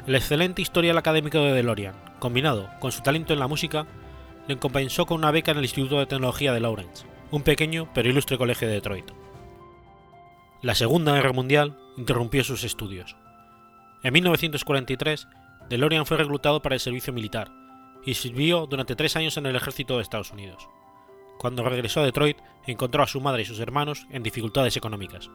El 0.07 0.15
excelente 0.15 0.61
historial 0.61 0.97
académico 0.97 1.39
de 1.39 1.51
DeLorean, 1.51 1.95
combinado 2.19 2.69
con 2.79 2.93
su 2.93 3.01
talento 3.01 3.33
en 3.33 3.39
la 3.39 3.47
música, 3.47 3.85
le 4.47 4.57
compensó 4.57 5.05
con 5.05 5.17
una 5.17 5.31
beca 5.31 5.51
en 5.51 5.57
el 5.57 5.65
Instituto 5.65 5.99
de 5.99 6.05
Tecnología 6.05 6.53
de 6.53 6.61
Lawrence, 6.61 7.05
un 7.31 7.43
pequeño 7.43 7.89
pero 7.93 8.09
ilustre 8.09 8.37
colegio 8.37 8.67
de 8.67 8.75
Detroit. 8.75 9.11
La 10.61 10.75
Segunda 10.75 11.13
Guerra 11.13 11.33
Mundial 11.33 11.77
interrumpió 11.97 12.43
sus 12.43 12.63
estudios. 12.63 13.15
En 14.03 14.13
1943, 14.13 15.27
DeLorean 15.69 16.05
fue 16.05 16.17
reclutado 16.17 16.61
para 16.61 16.75
el 16.75 16.81
servicio 16.81 17.13
militar 17.13 17.51
y 18.05 18.15
sirvió 18.15 18.67
durante 18.67 18.95
tres 18.95 19.15
años 19.15 19.37
en 19.37 19.45
el 19.45 19.55
ejército 19.55 19.95
de 19.95 20.03
Estados 20.03 20.31
Unidos. 20.31 20.67
Cuando 21.39 21.63
regresó 21.63 22.01
a 22.01 22.05
Detroit, 22.05 22.37
encontró 22.67 23.01
a 23.03 23.07
su 23.07 23.21
madre 23.21 23.43
y 23.43 23.45
sus 23.45 23.59
hermanos 23.59 24.05
en 24.11 24.23
dificultades 24.23 24.77
económicas. 24.77 25.29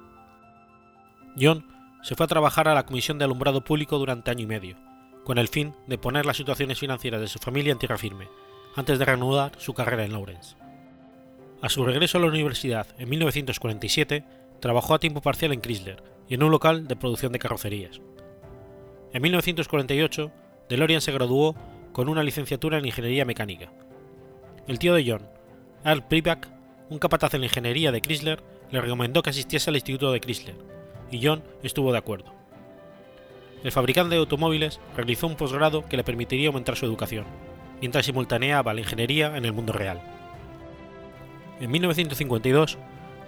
John 1.41 1.67
se 2.03 2.15
fue 2.15 2.25
a 2.25 2.29
trabajar 2.29 2.69
a 2.69 2.75
la 2.75 2.87
Comisión 2.87 3.19
de 3.19 3.25
Alumbrado 3.25 3.62
Público 3.62 3.99
durante 3.99 4.31
año 4.31 4.45
y 4.45 4.47
medio, 4.47 4.76
con 5.25 5.38
el 5.38 5.49
fin 5.49 5.75
de 5.87 5.99
poner 5.99 6.25
las 6.25 6.37
situaciones 6.37 6.79
financieras 6.79 7.21
de 7.21 7.29
su 7.29 7.38
familia 7.38 7.73
en 7.73 7.79
tierra 7.79 7.99
firme, 7.99 8.29
antes 8.76 8.99
de 8.99 9.05
reanudar 9.05 9.53
su 9.59 9.75
carrera 9.75 10.05
en 10.05 10.12
Lawrence. 10.12 10.57
A 11.67 11.69
su 11.69 11.85
regreso 11.85 12.19
a 12.19 12.21
la 12.21 12.29
universidad 12.29 12.87
en 12.97 13.09
1947, 13.09 14.23
trabajó 14.61 14.95
a 14.95 15.01
tiempo 15.01 15.21
parcial 15.21 15.53
en 15.53 15.61
Chrysler 15.61 16.01
y 16.29 16.35
en 16.35 16.45
un 16.45 16.53
local 16.53 16.87
de 16.87 16.95
producción 16.95 17.33
de 17.33 17.41
carrocerías. 17.41 18.01
En 19.13 19.21
1948, 19.21 20.31
DeLorean 20.69 21.01
se 21.01 21.11
graduó 21.11 21.57
con 21.93 22.09
una 22.09 22.23
licenciatura 22.23 22.79
en 22.79 22.87
Ingeniería 22.87 23.25
Mecánica. 23.25 23.73
El 24.69 24.79
tío 24.79 24.95
de 24.95 25.11
John, 25.11 25.29
Earl 25.85 26.07
Priback, 26.07 26.49
un 26.89 27.01
capataz 27.01 27.35
en 27.35 27.41
la 27.41 27.47
ingeniería 27.47 27.91
de 27.91 28.01
Chrysler, 28.01 28.45
le 28.71 28.81
recomendó 28.81 29.23
que 29.23 29.31
asistiese 29.31 29.69
al 29.69 29.75
Instituto 29.75 30.13
de 30.13 30.21
Chrysler, 30.21 30.55
y 31.11 31.27
John 31.27 31.43
estuvo 31.65 31.91
de 31.91 31.99
acuerdo. 31.99 32.33
El 33.65 33.73
fabricante 33.73 34.15
de 34.15 34.21
automóviles 34.21 34.79
realizó 34.95 35.27
un 35.27 35.35
posgrado 35.35 35.85
que 35.85 35.97
le 35.97 36.05
permitiría 36.05 36.47
aumentar 36.47 36.77
su 36.77 36.87
educación, 36.87 37.25
mientras 37.81 38.07
simultaneaba 38.07 38.73
la 38.73 38.83
ingeniería 38.83 39.37
en 39.37 39.45
el 39.45 39.53
mundo 39.53 39.73
real. 39.73 40.16
En 41.61 41.71
1952, 41.71 42.77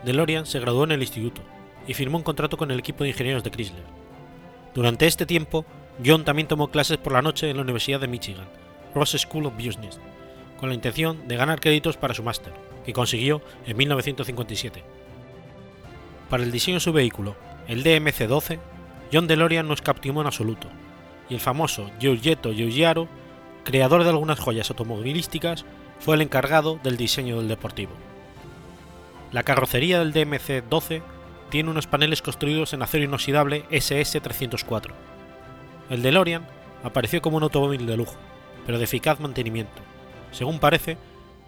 DeLorean 0.05 0.45
se 0.45 0.61
graduó 0.61 0.85
en 0.85 0.93
el 0.93 1.01
instituto 1.01 1.41
y 1.87 1.95
firmó 1.95 2.19
un 2.19 2.25
contrato 2.25 2.57
con 2.57 2.71
el 2.71 2.79
equipo 2.79 3.03
de 3.03 3.11
ingenieros 3.11 3.43
de 3.43 3.51
Chrysler. 3.51 3.85
Durante 4.75 5.07
este 5.07 5.25
tiempo, 5.25 5.65
John 6.05 6.25
también 6.25 6.47
tomó 6.47 6.71
clases 6.71 6.99
por 6.99 7.13
la 7.13 7.23
noche 7.23 7.49
en 7.49 7.57
la 7.57 7.63
Universidad 7.63 8.01
de 8.01 8.07
Michigan, 8.07 8.47
Ross 8.95 9.17
School 9.19 9.47
of 9.47 9.55
Business, 9.55 9.99
con 10.61 10.69
la 10.69 10.75
intención 10.75 11.27
de 11.27 11.37
ganar 11.37 11.61
créditos 11.61 11.97
para 11.97 12.15
su 12.15 12.23
máster, 12.23 12.53
que 12.85 12.93
consiguió 12.93 13.41
en 13.67 13.77
1957. 13.77 14.85
Para 16.29 16.43
el 16.43 16.53
diseño 16.53 16.77
de 16.77 16.81
su 16.81 16.93
vehículo 16.93 17.35
el 17.67 17.83
DMC-12, 17.83 18.59
John 19.13 19.27
DeLorean 19.27 19.67
no 19.67 19.75
escatimó 19.75 20.21
en 20.21 20.27
absoluto, 20.27 20.69
y 21.29 21.35
el 21.35 21.41
famoso 21.41 21.91
Giorgetto 21.99 22.53
Giugiaro, 22.53 23.09
creador 23.65 24.05
de 24.05 24.11
algunas 24.11 24.39
joyas 24.39 24.71
automovilísticas, 24.71 25.65
fue 25.99 26.15
el 26.15 26.23
encargado 26.23 26.79
del 26.83 26.97
diseño 26.97 27.39
del 27.39 27.49
deportivo. 27.49 27.93
La 29.31 29.43
carrocería 29.43 29.99
del 29.99 30.15
DMC-12 30.15 31.03
tiene 31.51 31.71
unos 31.71 31.87
paneles 31.87 32.23
construidos 32.23 32.73
en 32.73 32.83
acero 32.83 33.05
inoxidable 33.05 33.65
SS-304. 33.71 34.93
El 35.91 36.03
DeLorean 36.03 36.47
apareció 36.83 37.21
como 37.21 37.37
un 37.37 37.43
automóvil 37.43 37.87
de 37.87 37.97
lujo, 37.97 38.17
pero 38.65 38.79
de 38.79 38.85
eficaz 38.85 39.21
mantenimiento. 39.21 39.83
Según 40.31 40.59
parece, 40.59 40.97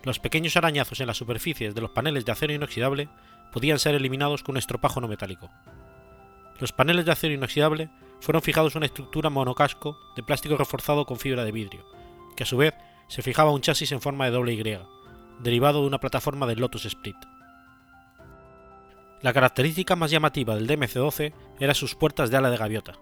los 0.04 0.18
pequeños 0.18 0.56
arañazos 0.56 1.00
en 1.00 1.06
las 1.06 1.16
superficies 1.16 1.74
de 1.74 1.80
los 1.80 1.90
paneles 1.90 2.24
de 2.24 2.32
acero 2.32 2.52
inoxidable 2.52 3.08
podían 3.52 3.78
ser 3.78 3.94
eliminados 3.94 4.42
con 4.42 4.54
un 4.54 4.58
estropajo 4.58 5.00
no 5.00 5.08
metálico. 5.08 5.50
Los 6.58 6.72
paneles 6.72 7.06
de 7.06 7.12
acero 7.12 7.34
inoxidable 7.34 7.90
fueron 8.20 8.42
fijados 8.42 8.74
a 8.74 8.78
una 8.78 8.86
estructura 8.86 9.30
monocasco 9.30 9.98
de 10.16 10.22
plástico 10.22 10.56
reforzado 10.56 11.06
con 11.06 11.18
fibra 11.18 11.44
de 11.44 11.52
vidrio, 11.52 11.86
que 12.36 12.42
a 12.42 12.46
su 12.46 12.58
vez 12.58 12.74
se 13.08 13.22
fijaba 13.22 13.52
un 13.52 13.62
chasis 13.62 13.92
en 13.92 14.00
forma 14.00 14.26
de 14.26 14.30
doble 14.30 14.52
Y, 14.52 14.78
derivado 15.40 15.80
de 15.80 15.86
una 15.86 16.00
plataforma 16.00 16.46
del 16.46 16.60
Lotus 16.60 16.84
Split. 16.84 17.16
La 19.22 19.34
característica 19.34 19.96
más 19.96 20.10
llamativa 20.10 20.54
del 20.54 20.66
DMC-12 20.66 21.32
era 21.58 21.74
sus 21.74 21.94
puertas 21.94 22.30
de 22.30 22.38
ala 22.38 22.50
de 22.50 22.56
gaviota. 22.56 22.94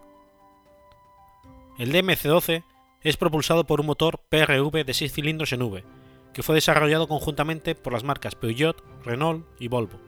El 1.77 1.93
DMC-12 1.93 2.63
es 3.03 3.15
propulsado 3.15 3.63
por 3.65 3.79
un 3.79 3.85
motor 3.85 4.19
PRV 4.27 4.83
de 4.83 4.93
6 4.93 5.13
cilindros 5.13 5.53
en 5.53 5.61
V, 5.61 5.85
que 6.33 6.43
fue 6.43 6.55
desarrollado 6.55 7.07
conjuntamente 7.07 7.73
por 7.73 7.93
las 7.93 8.03
marcas 8.03 8.35
Peugeot, 8.35 8.83
Renault 9.05 9.45
y 9.59 9.69
Volvo. 9.69 9.99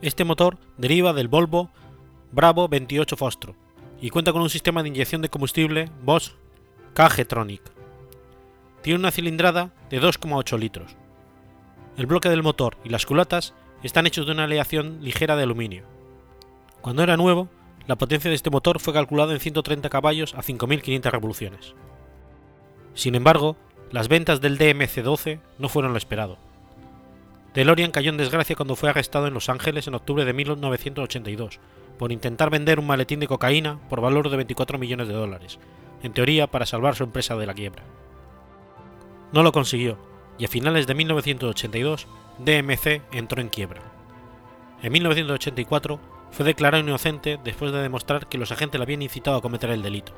Este 0.00 0.24
motor 0.24 0.56
deriva 0.78 1.12
del 1.12 1.28
Volvo 1.28 1.70
Bravo 2.32 2.66
28 2.68 3.16
Fostro 3.16 3.54
y 4.00 4.08
cuenta 4.08 4.32
con 4.32 4.40
un 4.40 4.48
sistema 4.48 4.82
de 4.82 4.88
inyección 4.88 5.20
de 5.20 5.28
combustible 5.28 5.90
Bosch 6.02 6.32
KG-Tronic. 6.94 7.60
Tiene 8.80 8.98
una 8.98 9.10
cilindrada 9.10 9.74
de 9.90 10.00
2,8 10.00 10.58
litros. 10.58 10.96
El 11.98 12.06
bloque 12.06 12.30
del 12.30 12.42
motor 12.42 12.78
y 12.82 12.88
las 12.88 13.04
culatas 13.04 13.52
están 13.82 14.06
hechos 14.06 14.26
de 14.26 14.32
una 14.32 14.44
aleación 14.44 14.98
ligera 15.02 15.36
de 15.36 15.42
aluminio. 15.42 15.84
Cuando 16.80 17.02
era 17.02 17.16
nuevo, 17.16 17.48
la 17.86 17.96
potencia 17.96 18.28
de 18.28 18.36
este 18.36 18.50
motor 18.50 18.78
fue 18.80 18.92
calculada 18.92 19.32
en 19.32 19.40
130 19.40 19.88
caballos 19.88 20.34
a 20.34 20.42
5.500 20.42 21.10
revoluciones. 21.10 21.74
Sin 22.94 23.14
embargo, 23.14 23.56
las 23.90 24.08
ventas 24.08 24.40
del 24.40 24.58
DMC-12 24.58 25.40
no 25.58 25.68
fueron 25.68 25.92
lo 25.92 25.98
esperado. 25.98 26.38
DeLorean 27.54 27.90
cayó 27.90 28.10
en 28.10 28.16
desgracia 28.16 28.56
cuando 28.56 28.76
fue 28.76 28.88
arrestado 28.88 29.26
en 29.26 29.34
Los 29.34 29.48
Ángeles 29.48 29.86
en 29.86 29.94
octubre 29.94 30.24
de 30.24 30.32
1982 30.32 31.60
por 31.98 32.10
intentar 32.10 32.50
vender 32.50 32.78
un 32.78 32.86
maletín 32.86 33.20
de 33.20 33.28
cocaína 33.28 33.78
por 33.88 34.00
valor 34.00 34.30
de 34.30 34.36
24 34.36 34.78
millones 34.78 35.08
de 35.08 35.14
dólares, 35.14 35.58
en 36.02 36.12
teoría 36.12 36.46
para 36.46 36.66
salvar 36.66 36.96
su 36.96 37.04
empresa 37.04 37.36
de 37.36 37.46
la 37.46 37.54
quiebra. 37.54 37.82
No 39.32 39.42
lo 39.42 39.52
consiguió, 39.52 39.98
y 40.38 40.46
a 40.46 40.48
finales 40.48 40.86
de 40.86 40.94
1982 40.94 42.06
DMC 42.44 43.02
entró 43.12 43.40
en 43.40 43.48
quiebra. 43.48 43.82
En 44.82 44.92
1984 44.92 46.00
fue 46.32 46.46
declarado 46.46 46.82
inocente 46.82 47.38
después 47.42 47.72
de 47.72 47.82
demostrar 47.82 48.26
que 48.26 48.38
los 48.38 48.50
agentes 48.50 48.78
le 48.78 48.82
habían 48.82 49.02
incitado 49.02 49.36
a 49.36 49.42
cometer 49.42 49.70
el 49.70 49.82
delito. 49.82 50.12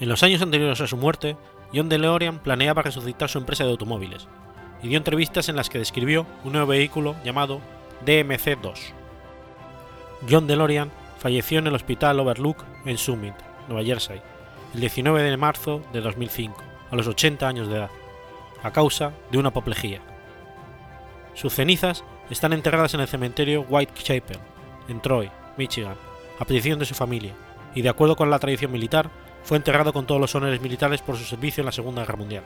En 0.00 0.08
los 0.08 0.22
años 0.22 0.42
anteriores 0.42 0.80
a 0.80 0.86
su 0.86 0.96
muerte, 0.96 1.36
John 1.72 1.88
DeLorean 1.88 2.40
planeaba 2.40 2.82
resucitar 2.82 3.28
su 3.28 3.38
empresa 3.38 3.64
de 3.64 3.70
automóviles, 3.70 4.26
y 4.82 4.88
dio 4.88 4.98
entrevistas 4.98 5.48
en 5.48 5.56
las 5.56 5.70
que 5.70 5.78
describió 5.78 6.26
un 6.44 6.52
nuevo 6.52 6.66
vehículo 6.66 7.14
llamado 7.24 7.60
DMC-2. 8.04 8.78
John 10.28 10.46
DeLorean 10.46 10.90
falleció 11.18 11.60
en 11.60 11.68
el 11.68 11.74
Hospital 11.74 12.18
Overlook 12.18 12.64
en 12.84 12.98
Summit, 12.98 13.34
Nueva 13.68 13.84
Jersey, 13.84 14.20
el 14.74 14.80
19 14.80 15.22
de 15.22 15.36
marzo 15.36 15.82
de 15.92 16.00
2005, 16.00 16.60
a 16.90 16.96
los 16.96 17.06
80 17.06 17.46
años 17.46 17.68
de 17.68 17.76
edad, 17.76 17.90
a 18.62 18.72
causa 18.72 19.12
de 19.30 19.38
una 19.38 19.50
apoplejía. 19.50 20.00
Sus 21.34 21.54
cenizas 21.54 22.04
están 22.30 22.52
enterradas 22.52 22.94
en 22.94 23.00
el 23.00 23.08
cementerio 23.08 23.62
Whitechapel, 23.68 24.38
en 24.88 25.00
Troy, 25.00 25.30
Michigan, 25.56 25.96
a 26.38 26.44
petición 26.44 26.78
de 26.78 26.84
su 26.84 26.94
familia, 26.94 27.34
y 27.74 27.82
de 27.82 27.88
acuerdo 27.88 28.16
con 28.16 28.30
la 28.30 28.38
tradición 28.38 28.72
militar, 28.72 29.10
fue 29.42 29.56
enterrado 29.56 29.92
con 29.92 30.06
todos 30.06 30.20
los 30.20 30.34
honores 30.34 30.60
militares 30.60 31.02
por 31.02 31.16
su 31.16 31.24
servicio 31.24 31.62
en 31.62 31.66
la 31.66 31.72
Segunda 31.72 32.02
Guerra 32.02 32.16
Mundial. 32.16 32.44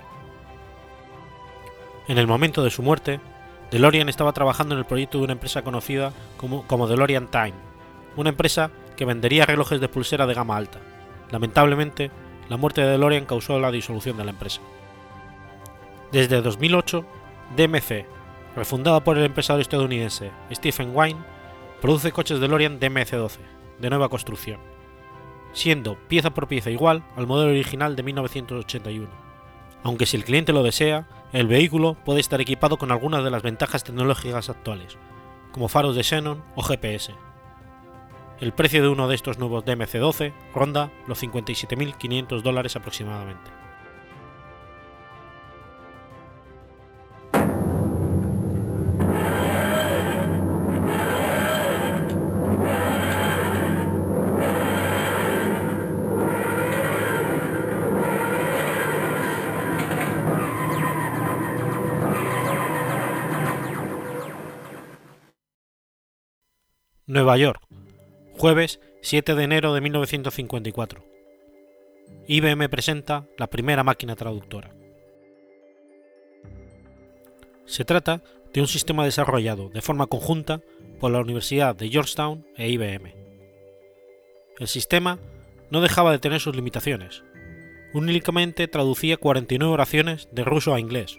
En 2.09 2.19
el 2.19 2.27
momento 2.27 2.63
de 2.63 2.71
su 2.71 2.83
muerte, 2.83 3.21
DeLorean 3.71 4.09
estaba 4.09 4.33
trabajando 4.33 4.75
en 4.75 4.79
el 4.79 4.87
proyecto 4.87 5.19
de 5.19 5.25
una 5.25 5.33
empresa 5.33 5.63
conocida 5.63 6.13
como, 6.37 6.67
como 6.67 6.87
DeLorean 6.87 7.29
Time, 7.31 7.55
una 8.17 8.31
empresa 8.31 8.71
que 8.97 9.05
vendería 9.05 9.45
relojes 9.45 9.81
de 9.81 9.89
pulsera 9.89 10.27
de 10.27 10.35
gama 10.35 10.57
alta. 10.57 10.79
Lamentablemente, 11.31 12.11
la 12.49 12.57
muerte 12.57 12.81
de 12.81 12.91
DeLorean 12.93 13.27
causó 13.27 13.59
la 13.59 13.73
disolución 13.73 14.17
de 14.17 14.25
la 14.25 14.31
empresa. 14.31 14.61
Desde 16.13 16.41
2008, 16.41 17.05
DMC, 17.57 18.07
refundada 18.57 19.05
por 19.05 19.19
el 19.19 19.25
empresario 19.25 19.61
estadounidense 19.61 20.33
Stephen 20.51 20.91
Wine, 20.95 21.21
produce 21.81 22.11
coches 22.11 22.41
DeLorean 22.41 22.81
DMC-12, 22.81 23.39
de 23.79 23.91
nueva 23.91 24.09
construcción, 24.09 24.59
siendo 25.53 25.97
pieza 26.09 26.31
por 26.31 26.49
pieza 26.49 26.71
igual 26.71 27.05
al 27.17 27.27
modelo 27.27 27.51
original 27.51 27.95
de 27.95 28.03
1981. 28.03 29.09
Aunque 29.85 30.07
si 30.07 30.17
el 30.17 30.25
cliente 30.25 30.55
lo 30.55 30.63
desea, 30.63 31.07
el 31.33 31.47
vehículo 31.47 31.97
puede 32.05 32.21
estar 32.21 32.41
equipado 32.41 32.79
con 32.79 32.91
algunas 32.91 33.23
de 33.23 33.31
las 33.31 33.43
ventajas 33.43 33.85
tecnológicas 33.85 34.49
actuales, 34.49 34.97
como 35.53 35.69
faros 35.69 35.95
de 35.95 36.03
xenon 36.03 36.43
o 36.55 36.63
GPS. 36.63 37.15
El 38.41 38.53
precio 38.53 38.83
de 38.83 38.89
uno 38.89 39.07
de 39.07 39.15
estos 39.15 39.39
nuevos 39.39 39.65
DMC-12 39.65 40.33
ronda 40.55 40.91
los 41.07 41.23
57.500 41.23 42.43
dólares 42.43 42.75
aproximadamente. 42.77 43.56
Nueva 67.17 67.39
York, 67.39 67.63
jueves 68.33 68.79
7 69.01 69.35
de 69.35 69.43
enero 69.43 69.73
de 69.73 69.81
1954. 69.81 71.03
IBM 72.29 72.69
presenta 72.69 73.27
la 73.39 73.47
primera 73.47 73.83
máquina 73.83 74.17
traductora. 74.17 74.75
Se 77.65 77.87
trata 77.87 78.23
de 78.53 78.61
un 78.61 78.67
sistema 78.67 79.03
desarrollado 79.03 79.71
de 79.71 79.81
forma 79.81 80.09
conjunta 80.09 80.61
por 81.01 81.11
la 81.11 81.21
Universidad 81.21 81.75
de 81.75 81.89
Georgetown 81.89 82.47
e 82.55 82.69
IBM. 82.69 83.15
El 84.59 84.69
sistema 84.69 85.19
no 85.71 85.81
dejaba 85.81 86.13
de 86.13 86.19
tener 86.19 86.41
sus 86.41 86.55
limitaciones. 86.55 87.25
Únicamente 87.95 88.69
traducía 88.69 89.17
49 89.17 89.73
oraciones 89.73 90.29
de 90.33 90.45
ruso 90.45 90.75
a 90.75 90.81
inglés. 90.81 91.19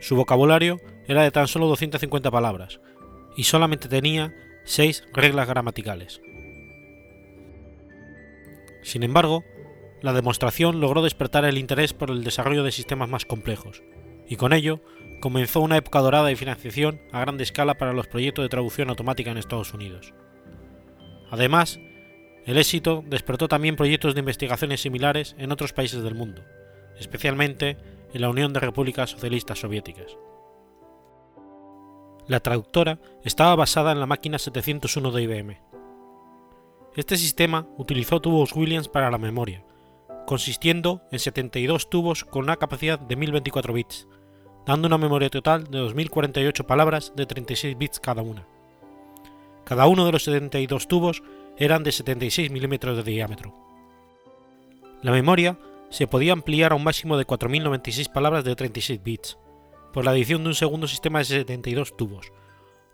Su 0.00 0.14
vocabulario 0.14 0.78
era 1.08 1.24
de 1.24 1.32
tan 1.32 1.48
solo 1.48 1.66
250 1.66 2.30
palabras 2.30 2.78
y 3.36 3.42
solamente 3.42 3.88
tenía 3.88 4.32
seis 4.68 5.02
reglas 5.14 5.48
gramaticales. 5.48 6.20
Sin 8.82 9.02
embargo, 9.02 9.42
la 10.02 10.12
demostración 10.12 10.78
logró 10.78 11.02
despertar 11.02 11.46
el 11.46 11.56
interés 11.56 11.94
por 11.94 12.10
el 12.10 12.22
desarrollo 12.22 12.62
de 12.62 12.70
sistemas 12.70 13.08
más 13.08 13.24
complejos, 13.24 13.82
y 14.28 14.36
con 14.36 14.52
ello 14.52 14.82
comenzó 15.20 15.60
una 15.60 15.78
época 15.78 16.00
dorada 16.00 16.28
de 16.28 16.36
financiación 16.36 17.00
a 17.12 17.20
gran 17.20 17.40
escala 17.40 17.78
para 17.78 17.94
los 17.94 18.08
proyectos 18.08 18.44
de 18.44 18.50
traducción 18.50 18.90
automática 18.90 19.30
en 19.30 19.38
Estados 19.38 19.72
Unidos. 19.72 20.12
Además, 21.30 21.80
el 22.44 22.58
éxito 22.58 23.02
despertó 23.06 23.48
también 23.48 23.74
proyectos 23.74 24.14
de 24.14 24.20
investigaciones 24.20 24.82
similares 24.82 25.34
en 25.38 25.50
otros 25.50 25.72
países 25.72 26.02
del 26.02 26.14
mundo, 26.14 26.44
especialmente 26.98 27.78
en 28.12 28.20
la 28.20 28.28
Unión 28.28 28.52
de 28.52 28.60
Repúblicas 28.60 29.10
Socialistas 29.10 29.60
Soviéticas. 29.60 30.18
La 32.28 32.40
traductora 32.40 32.98
estaba 33.24 33.56
basada 33.56 33.90
en 33.90 34.00
la 34.00 34.06
máquina 34.06 34.38
701 34.38 35.10
de 35.12 35.22
IBM. 35.22 35.58
Este 36.94 37.16
sistema 37.16 37.66
utilizó 37.78 38.20
tubos 38.20 38.54
Williams 38.54 38.88
para 38.88 39.10
la 39.10 39.16
memoria, 39.16 39.64
consistiendo 40.26 41.00
en 41.10 41.20
72 41.20 41.88
tubos 41.88 42.24
con 42.24 42.44
una 42.44 42.56
capacidad 42.56 42.98
de 42.98 43.16
1024 43.16 43.72
bits, 43.72 44.08
dando 44.66 44.88
una 44.88 44.98
memoria 44.98 45.30
total 45.30 45.64
de 45.70 45.78
2048 45.78 46.66
palabras 46.66 47.14
de 47.16 47.24
36 47.24 47.78
bits 47.78 47.98
cada 47.98 48.20
una. 48.20 48.46
Cada 49.64 49.86
uno 49.86 50.04
de 50.04 50.12
los 50.12 50.24
72 50.24 50.86
tubos 50.86 51.22
eran 51.56 51.82
de 51.82 51.92
76 51.92 52.50
milímetros 52.50 52.98
de 52.98 53.10
diámetro. 53.10 53.54
La 55.00 55.12
memoria 55.12 55.58
se 55.88 56.06
podía 56.06 56.34
ampliar 56.34 56.72
a 56.72 56.74
un 56.74 56.84
máximo 56.84 57.16
de 57.16 57.24
4096 57.24 58.10
palabras 58.10 58.44
de 58.44 58.54
36 58.54 59.02
bits, 59.02 59.38
por 59.92 60.04
la 60.04 60.12
adición 60.12 60.42
de 60.42 60.48
un 60.48 60.54
segundo 60.54 60.86
sistema 60.86 61.18
de 61.20 61.24
72 61.24 61.96
tubos, 61.96 62.32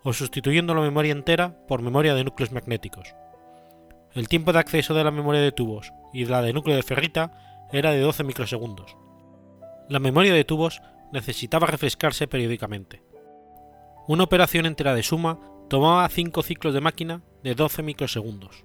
o 0.02 0.12
sustituyendo 0.12 0.74
la 0.74 0.82
memoria 0.82 1.12
entera 1.12 1.56
por 1.66 1.82
memoria 1.82 2.14
de 2.14 2.24
núcleos 2.24 2.52
magnéticos. 2.52 3.14
El 4.12 4.28
tiempo 4.28 4.52
de 4.52 4.60
acceso 4.60 4.94
de 4.94 5.02
la 5.02 5.10
memoria 5.10 5.40
de 5.40 5.52
tubos 5.52 5.92
y 6.12 6.24
de 6.24 6.30
la 6.30 6.42
de 6.42 6.52
núcleo 6.52 6.76
de 6.76 6.82
ferrita 6.82 7.66
era 7.72 7.90
de 7.90 8.00
12 8.00 8.22
microsegundos. 8.22 8.96
La 9.88 9.98
memoria 9.98 10.32
de 10.32 10.44
tubos 10.44 10.80
necesitaba 11.12 11.66
refrescarse 11.66 12.28
periódicamente. 12.28 13.02
Una 14.06 14.24
operación 14.24 14.66
entera 14.66 14.94
de 14.94 15.02
suma 15.02 15.40
tomaba 15.68 16.08
5 16.08 16.42
ciclos 16.42 16.74
de 16.74 16.80
máquina 16.80 17.22
de 17.42 17.54
12 17.54 17.82
microsegundos. 17.82 18.64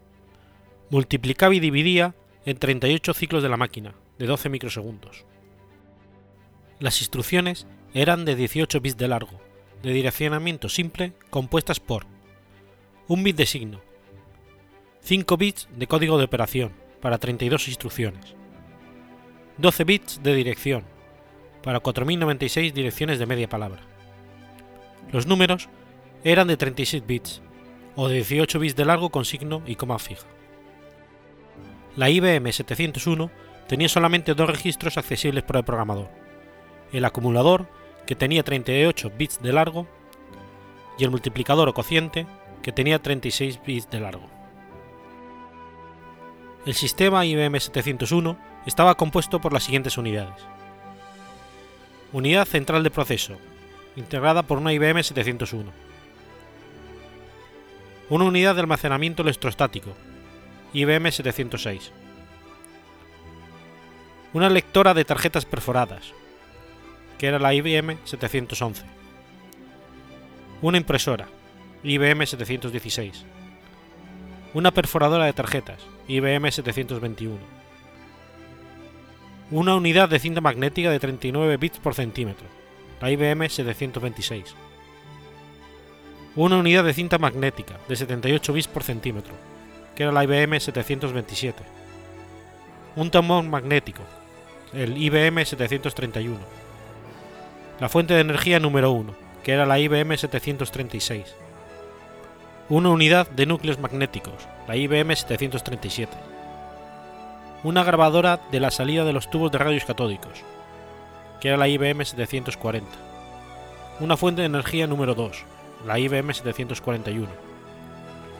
Multiplicaba 0.89 1.55
y 1.55 1.59
dividía 1.59 2.15
en 2.45 2.57
38 2.57 3.13
ciclos 3.13 3.43
de 3.43 3.49
la 3.49 3.57
máquina, 3.57 3.95
de 4.17 4.25
12 4.25 4.49
microsegundos. 4.49 5.25
Las 6.79 7.01
instrucciones 7.01 7.67
eran 7.93 8.25
de 8.25 8.35
18 8.35 8.81
bits 8.81 8.97
de 8.97 9.07
largo, 9.07 9.39
de 9.81 9.91
direccionamiento 9.91 10.69
simple 10.69 11.13
compuestas 11.29 11.79
por 11.79 12.05
un 13.07 13.23
bit 13.23 13.35
de 13.35 13.45
signo, 13.45 13.81
5 15.01 15.37
bits 15.37 15.67
de 15.75 15.87
código 15.87 16.17
de 16.17 16.25
operación 16.25 16.73
para 17.01 17.17
32 17.17 17.67
instrucciones, 17.67 18.35
12 19.57 19.83
bits 19.83 20.23
de 20.23 20.35
dirección 20.35 20.83
para 21.63 21.79
4096 21.79 22.73
direcciones 22.73 23.19
de 23.19 23.25
media 23.25 23.49
palabra. 23.49 23.81
Los 25.11 25.25
números 25.25 25.69
eran 26.23 26.47
de 26.47 26.57
36 26.57 27.05
bits 27.05 27.41
o 27.95 28.07
de 28.07 28.15
18 28.15 28.59
bits 28.59 28.75
de 28.75 28.85
largo 28.85 29.09
con 29.09 29.25
signo 29.25 29.63
y 29.65 29.75
coma 29.75 29.99
fija. 29.99 30.27
La 31.95 32.09
IBM 32.09 32.51
701 32.51 33.31
tenía 33.67 33.89
solamente 33.89 34.35
dos 34.35 34.49
registros 34.49 34.97
accesibles 34.97 35.43
por 35.43 35.57
el 35.57 35.63
programador, 35.63 36.09
el 36.93 37.05
acumulador 37.05 37.67
que 38.09 38.15
tenía 38.15 38.41
38 38.41 39.11
bits 39.15 39.39
de 39.39 39.53
largo, 39.53 39.85
y 40.97 41.03
el 41.03 41.11
multiplicador 41.11 41.69
o 41.69 41.75
cociente, 41.75 42.25
que 42.63 42.71
tenía 42.71 42.97
36 42.97 43.59
bits 43.63 43.87
de 43.91 43.99
largo. 43.99 44.25
El 46.65 46.73
sistema 46.73 47.23
IBM 47.23 47.59
701 47.59 48.35
estaba 48.65 48.95
compuesto 48.95 49.39
por 49.39 49.53
las 49.53 49.61
siguientes 49.61 49.95
unidades. 49.99 50.41
Unidad 52.11 52.47
central 52.47 52.81
de 52.81 52.89
proceso, 52.89 53.37
integrada 53.95 54.41
por 54.41 54.57
una 54.57 54.73
IBM 54.73 55.03
701. 55.03 55.71
Una 58.09 58.25
unidad 58.25 58.55
de 58.55 58.61
almacenamiento 58.61 59.21
electrostático, 59.21 59.91
IBM 60.73 61.11
706. 61.11 61.91
Una 64.33 64.49
lectora 64.49 64.95
de 64.95 65.05
tarjetas 65.05 65.45
perforadas, 65.45 66.15
que 67.19 67.27
era 67.27 67.37
la 67.37 67.53
IBM 67.53 67.97
711. 68.05 68.83
Una 70.61 70.77
impresora, 70.77 71.27
IBM 71.83 72.25
716. 72.25 73.25
Una 74.53 74.71
perforadora 74.71 75.25
de 75.25 75.33
tarjetas, 75.33 75.85
IBM 76.07 76.49
721. 76.49 77.37
Una 79.51 79.75
unidad 79.75 80.09
de 80.09 80.19
cinta 80.19 80.41
magnética 80.41 80.89
de 80.89 80.99
39 80.99 81.57
bits 81.57 81.79
por 81.79 81.93
centímetro, 81.93 82.47
la 83.01 83.11
IBM 83.11 83.49
726. 83.49 84.55
Una 86.35 86.57
unidad 86.57 86.85
de 86.85 86.93
cinta 86.93 87.17
magnética 87.17 87.77
de 87.89 87.97
78 87.97 88.53
bits 88.53 88.67
por 88.69 88.83
centímetro, 88.83 89.33
que 89.93 90.03
era 90.03 90.13
la 90.13 90.23
IBM 90.23 90.57
727. 90.57 91.63
Un 92.95 93.11
tambor 93.11 93.43
magnético, 93.43 94.03
el 94.71 94.97
IBM 94.97 95.43
731 95.45 96.58
la 97.79 97.87
fuente 97.87 98.13
de 98.13 98.19
energía 98.19 98.59
número 98.59 98.91
1, 98.91 99.13
que 99.41 99.53
era 99.53 99.65
la 99.65 99.79
IBM 99.79 100.17
736, 100.17 101.33
una 102.67 102.89
unidad 102.89 103.29
de 103.29 103.45
núcleos 103.45 103.79
magnéticos, 103.79 104.47
la 104.67 104.75
IBM 104.75 105.15
737, 105.15 106.11
una 107.63 107.85
grabadora 107.85 108.41
de 108.51 108.59
la 108.59 108.69
salida 108.69 109.05
de 109.05 109.13
los 109.13 109.29
tubos 109.29 109.51
de 109.53 109.59
rayos 109.59 109.85
catódicos, 109.85 110.43
que 111.39 111.47
era 111.47 111.57
la 111.57 111.69
IBM 111.69 112.03
740, 112.03 112.85
una 114.01 114.17
fuente 114.17 114.41
de 114.41 114.47
energía 114.47 114.85
número 114.85 115.15
2, 115.15 115.45
la 115.87 115.99
IBM 115.99 116.33
741, 116.33 117.29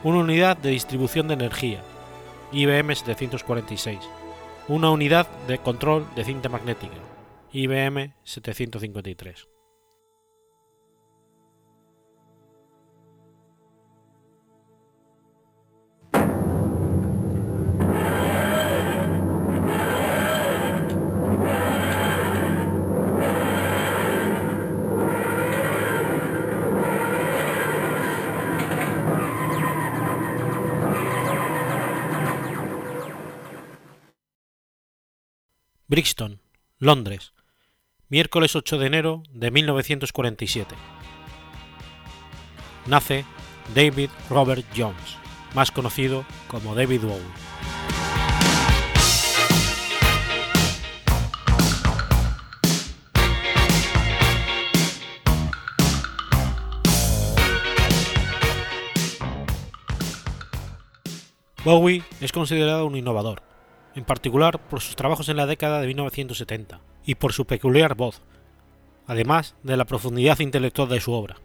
una 0.04 0.18
unidad 0.18 0.58
de 0.58 0.68
distribución 0.68 1.28
de 1.28 1.34
energía, 1.34 1.80
IBM 2.52 2.94
746, 2.94 4.00
una 4.68 4.90
unidad 4.90 5.26
de 5.48 5.56
control 5.56 6.06
de 6.14 6.24
cinta 6.24 6.50
magnética, 6.50 6.96
IBM 7.52 8.14
753. 8.22 9.48
Brixton, 35.88 36.40
Londres, 36.78 37.32
miércoles 38.10 38.56
8 38.56 38.78
de 38.78 38.86
enero 38.86 39.22
de 39.32 39.52
1947. 39.52 40.74
Nace 42.86 43.24
David 43.72 44.10
Robert 44.28 44.66
Jones, 44.76 45.16
más 45.54 45.70
conocido 45.70 46.24
como 46.48 46.74
David 46.74 47.02
Bowie. 47.02 47.22
Bowie 61.64 62.02
es 62.20 62.32
considerado 62.32 62.86
un 62.86 62.96
innovador, 62.96 63.42
en 63.94 64.04
particular 64.04 64.58
por 64.58 64.80
sus 64.80 64.96
trabajos 64.96 65.28
en 65.28 65.36
la 65.36 65.46
década 65.46 65.80
de 65.80 65.86
1970 65.86 66.89
y 67.04 67.14
por 67.16 67.32
su 67.32 67.46
peculiar 67.46 67.94
voz, 67.94 68.20
además 69.06 69.54
de 69.62 69.76
la 69.76 69.84
profundidad 69.84 70.38
intelectual 70.40 70.88
de 70.88 71.00
su 71.00 71.12
obra. 71.12 71.36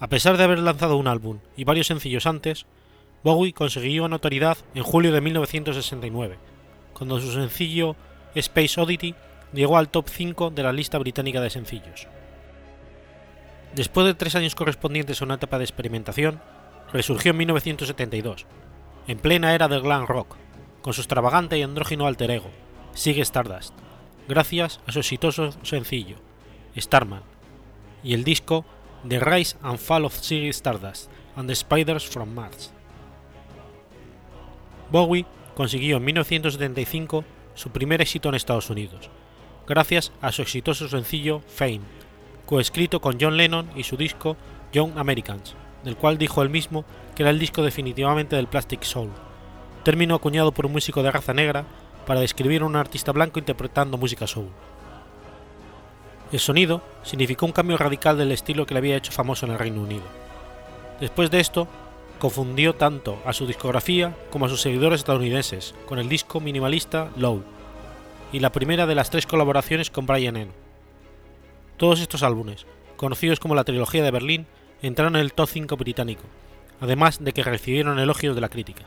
A 0.00 0.08
pesar 0.08 0.36
de 0.36 0.44
haber 0.44 0.58
lanzado 0.58 0.96
un 0.96 1.08
álbum 1.08 1.38
y 1.56 1.64
varios 1.64 1.86
sencillos 1.86 2.26
antes, 2.26 2.66
Bowie 3.22 3.54
consiguió 3.54 4.06
notoriedad 4.08 4.58
en 4.74 4.82
julio 4.82 5.12
de 5.12 5.20
1969, 5.20 6.36
cuando 6.92 7.20
su 7.20 7.32
sencillo 7.32 7.96
Space 8.34 8.80
Oddity 8.80 9.14
llegó 9.54 9.78
al 9.78 9.88
top 9.88 10.08
5 10.08 10.50
de 10.50 10.62
la 10.62 10.72
lista 10.72 10.98
británica 10.98 11.40
de 11.40 11.50
sencillos. 11.50 12.06
Después 13.74 14.06
de 14.06 14.14
tres 14.14 14.34
años 14.34 14.54
correspondientes 14.54 15.20
a 15.20 15.24
una 15.24 15.34
etapa 15.34 15.58
de 15.58 15.64
experimentación, 15.64 16.40
resurgió 16.92 17.30
en 17.30 17.38
1972, 17.38 18.46
en 19.08 19.18
plena 19.18 19.54
era 19.54 19.68
del 19.68 19.80
glam 19.80 20.06
rock, 20.06 20.36
con 20.82 20.92
su 20.92 21.00
extravagante 21.00 21.58
y 21.58 21.62
andrógino 21.62 22.06
alter 22.06 22.30
ego, 22.30 22.50
Sigue 22.94 23.22
Stardust, 23.22 23.74
gracias 24.28 24.80
a 24.86 24.92
su 24.92 25.00
exitoso 25.00 25.50
sencillo, 25.64 26.16
Starman, 26.76 27.24
y 28.04 28.14
el 28.14 28.22
disco 28.22 28.64
The 29.06 29.18
Rise 29.18 29.56
and 29.62 29.78
Fall 29.78 30.04
of 30.04 30.16
Ziggy 30.16 30.50
Stardust 30.50 31.10
and 31.34 31.48
the 31.48 31.56
Spiders 31.56 32.06
from 32.06 32.32
Mars. 32.32 32.72
Bowie 34.92 35.26
consiguió 35.56 35.96
en 35.96 36.04
1975 36.04 37.24
su 37.56 37.70
primer 37.70 38.00
éxito 38.00 38.28
en 38.28 38.36
Estados 38.36 38.70
Unidos, 38.70 39.10
gracias 39.66 40.12
a 40.20 40.30
su 40.30 40.42
exitoso 40.42 40.88
sencillo 40.88 41.40
Fame, 41.48 41.80
coescrito 42.46 43.00
con 43.00 43.18
John 43.20 43.36
Lennon 43.36 43.70
y 43.74 43.82
su 43.82 43.96
disco 43.96 44.36
Young 44.72 44.96
Americans, 44.96 45.56
del 45.82 45.96
cual 45.96 46.16
dijo 46.16 46.42
él 46.42 46.48
mismo 46.48 46.84
que 47.16 47.24
era 47.24 47.30
el 47.30 47.40
disco 47.40 47.64
definitivamente 47.64 48.36
del 48.36 48.46
Plastic 48.46 48.84
Soul, 48.84 49.10
término 49.82 50.14
acuñado 50.14 50.52
por 50.52 50.66
un 50.66 50.72
músico 50.72 51.02
de 51.02 51.10
raza 51.10 51.34
negra 51.34 51.66
para 52.06 52.20
describir 52.20 52.62
a 52.62 52.66
un 52.66 52.76
artista 52.76 53.12
blanco 53.12 53.38
interpretando 53.38 53.98
música 53.98 54.26
soul. 54.26 54.48
El 56.32 56.40
sonido 56.40 56.82
significó 57.02 57.46
un 57.46 57.52
cambio 57.52 57.76
radical 57.76 58.18
del 58.18 58.32
estilo 58.32 58.66
que 58.66 58.74
le 58.74 58.78
había 58.78 58.96
hecho 58.96 59.12
famoso 59.12 59.46
en 59.46 59.52
el 59.52 59.58
Reino 59.58 59.82
Unido. 59.82 60.02
Después 61.00 61.30
de 61.30 61.40
esto, 61.40 61.68
confundió 62.18 62.74
tanto 62.74 63.20
a 63.24 63.32
su 63.32 63.46
discografía 63.46 64.16
como 64.30 64.46
a 64.46 64.48
sus 64.48 64.60
seguidores 64.60 65.00
estadounidenses 65.00 65.74
con 65.86 65.98
el 65.98 66.08
disco 66.08 66.40
minimalista 66.40 67.10
Low 67.16 67.42
y 68.32 68.40
la 68.40 68.50
primera 68.50 68.86
de 68.86 68.94
las 68.94 69.10
tres 69.10 69.26
colaboraciones 69.26 69.90
con 69.90 70.06
Brian 70.06 70.36
Eno. 70.36 70.52
Todos 71.76 72.00
estos 72.00 72.22
álbumes, 72.22 72.66
conocidos 72.96 73.40
como 73.40 73.54
la 73.54 73.64
trilogía 73.64 74.02
de 74.02 74.10
Berlín, 74.10 74.46
entraron 74.82 75.16
en 75.16 75.22
el 75.22 75.32
top 75.32 75.48
5 75.48 75.76
británico, 75.76 76.22
además 76.80 77.22
de 77.22 77.32
que 77.32 77.42
recibieron 77.42 77.98
elogios 77.98 78.34
de 78.34 78.40
la 78.40 78.48
crítica. 78.48 78.84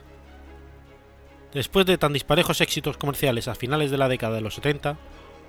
Después 1.53 1.85
de 1.85 1.97
tan 1.97 2.13
disparejos 2.13 2.61
éxitos 2.61 2.97
comerciales 2.97 3.47
a 3.47 3.55
finales 3.55 3.91
de 3.91 3.97
la 3.97 4.09
década 4.09 4.35
de 4.35 4.41
los 4.41 4.55
70, 4.55 4.97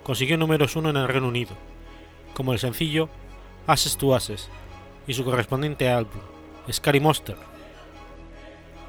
consiguió 0.03 0.39
números 0.39 0.77
1 0.77 0.91
en 0.91 0.97
el 0.97 1.09
Reino 1.09 1.29
Unido, 1.29 1.57
como 2.35 2.53
el 2.53 2.59
sencillo 2.59 3.09
Asses 3.67 3.97
to 3.97 4.15
Asses 4.15 4.49
y 5.07 5.15
su 5.15 5.25
correspondiente 5.25 5.89
álbum, 5.89 6.21
Scary 6.71 7.01
Monster. 7.01 7.37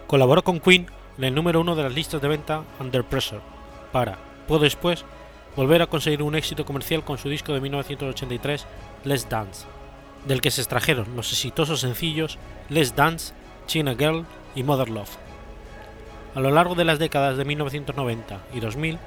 Colaboró 0.07 0.43
con 0.43 0.59
Queen 0.59 0.87
en 1.17 1.23
el 1.23 1.35
número 1.35 1.61
1 1.61 1.75
de 1.75 1.83
las 1.83 1.93
listas 1.93 2.21
de 2.21 2.27
venta 2.27 2.63
Under 2.79 3.03
Pressure, 3.03 3.41
para, 3.91 4.17
poco 4.47 4.63
después, 4.63 5.03
volver 5.55 5.81
a 5.81 5.87
conseguir 5.87 6.21
un 6.21 6.35
éxito 6.35 6.65
comercial 6.65 7.03
con 7.03 7.17
su 7.17 7.27
disco 7.27 7.53
de 7.53 7.61
1983, 7.61 8.65
Let's 9.03 9.27
Dance 9.27 9.65
del 10.25 10.41
que 10.41 10.51
se 10.51 10.61
extrajeron 10.61 11.15
los 11.15 11.31
exitosos 11.31 11.81
sencillos 11.81 12.37
Let's 12.69 12.95
Dance, 12.95 13.33
China 13.67 13.95
Girl 13.97 14.25
y 14.55 14.63
Mother 14.63 14.89
Love. 14.89 15.28
A 16.35 16.39
lo 16.39 16.51
largo 16.51 16.75
de 16.75 16.85
las 16.85 16.99
décadas 16.99 17.37
de 17.37 17.45
1990 17.45 18.39
y 18.53 18.59
2000, 18.59 18.99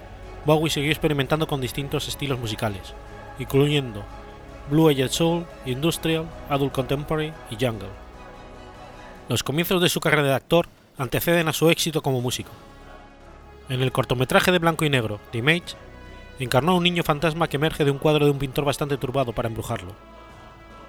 Bowie 0.44 0.70
siguió 0.70 0.90
experimentando 0.90 1.46
con 1.46 1.60
distintos 1.60 2.08
estilos 2.08 2.38
musicales, 2.38 2.94
incluyendo 3.38 4.02
Blue 4.70 4.88
Aged 4.88 5.10
Soul, 5.10 5.46
Industrial, 5.64 6.26
Adult 6.48 6.72
Contemporary 6.72 7.32
y 7.50 7.54
Jungle. 7.54 7.88
Los 9.28 9.44
comienzos 9.44 9.80
de 9.80 9.88
su 9.88 10.00
carrera 10.00 10.24
de 10.24 10.34
actor 10.34 10.66
anteceden 10.98 11.48
a 11.48 11.52
su 11.52 11.70
éxito 11.70 12.02
como 12.02 12.20
músico. 12.20 12.50
En 13.68 13.82
el 13.82 13.92
cortometraje 13.92 14.50
de 14.50 14.58
blanco 14.58 14.84
y 14.84 14.90
negro, 14.90 15.20
The 15.30 15.38
Image, 15.38 15.76
encarnó 16.40 16.72
a 16.72 16.74
un 16.74 16.82
niño 16.82 17.04
fantasma 17.04 17.48
que 17.48 17.56
emerge 17.56 17.84
de 17.84 17.92
un 17.92 17.98
cuadro 17.98 18.24
de 18.24 18.32
un 18.32 18.38
pintor 18.38 18.64
bastante 18.64 18.96
turbado 18.96 19.32
para 19.32 19.48
embrujarlo. 19.48 19.92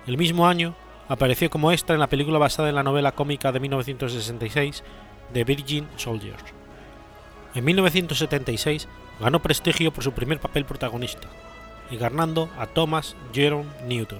El 0.08 0.18
mismo 0.18 0.48
año 0.48 0.74
apareció 1.08 1.50
como 1.50 1.72
extra 1.72 1.94
en 1.94 2.00
la 2.00 2.08
película 2.08 2.40
basada 2.40 2.70
en 2.70 2.76
la 2.76 2.84
novela 2.84 3.12
cómica 3.12 3.52
de 3.52 3.60
1966 3.60 4.84
The 5.34 5.44
Virgin 5.44 5.88
Soldiers. 5.98 6.44
En 7.56 7.66
1976 7.66 8.88
ganó 9.20 9.42
prestigio 9.42 9.92
por 9.92 10.04
su 10.04 10.12
primer 10.12 10.40
papel 10.40 10.66
protagonista, 10.66 11.28
encarnando 11.92 12.50
a 12.58 12.68
Thomas 12.68 13.16
Jerome 13.34 13.70
Newton, 13.88 14.20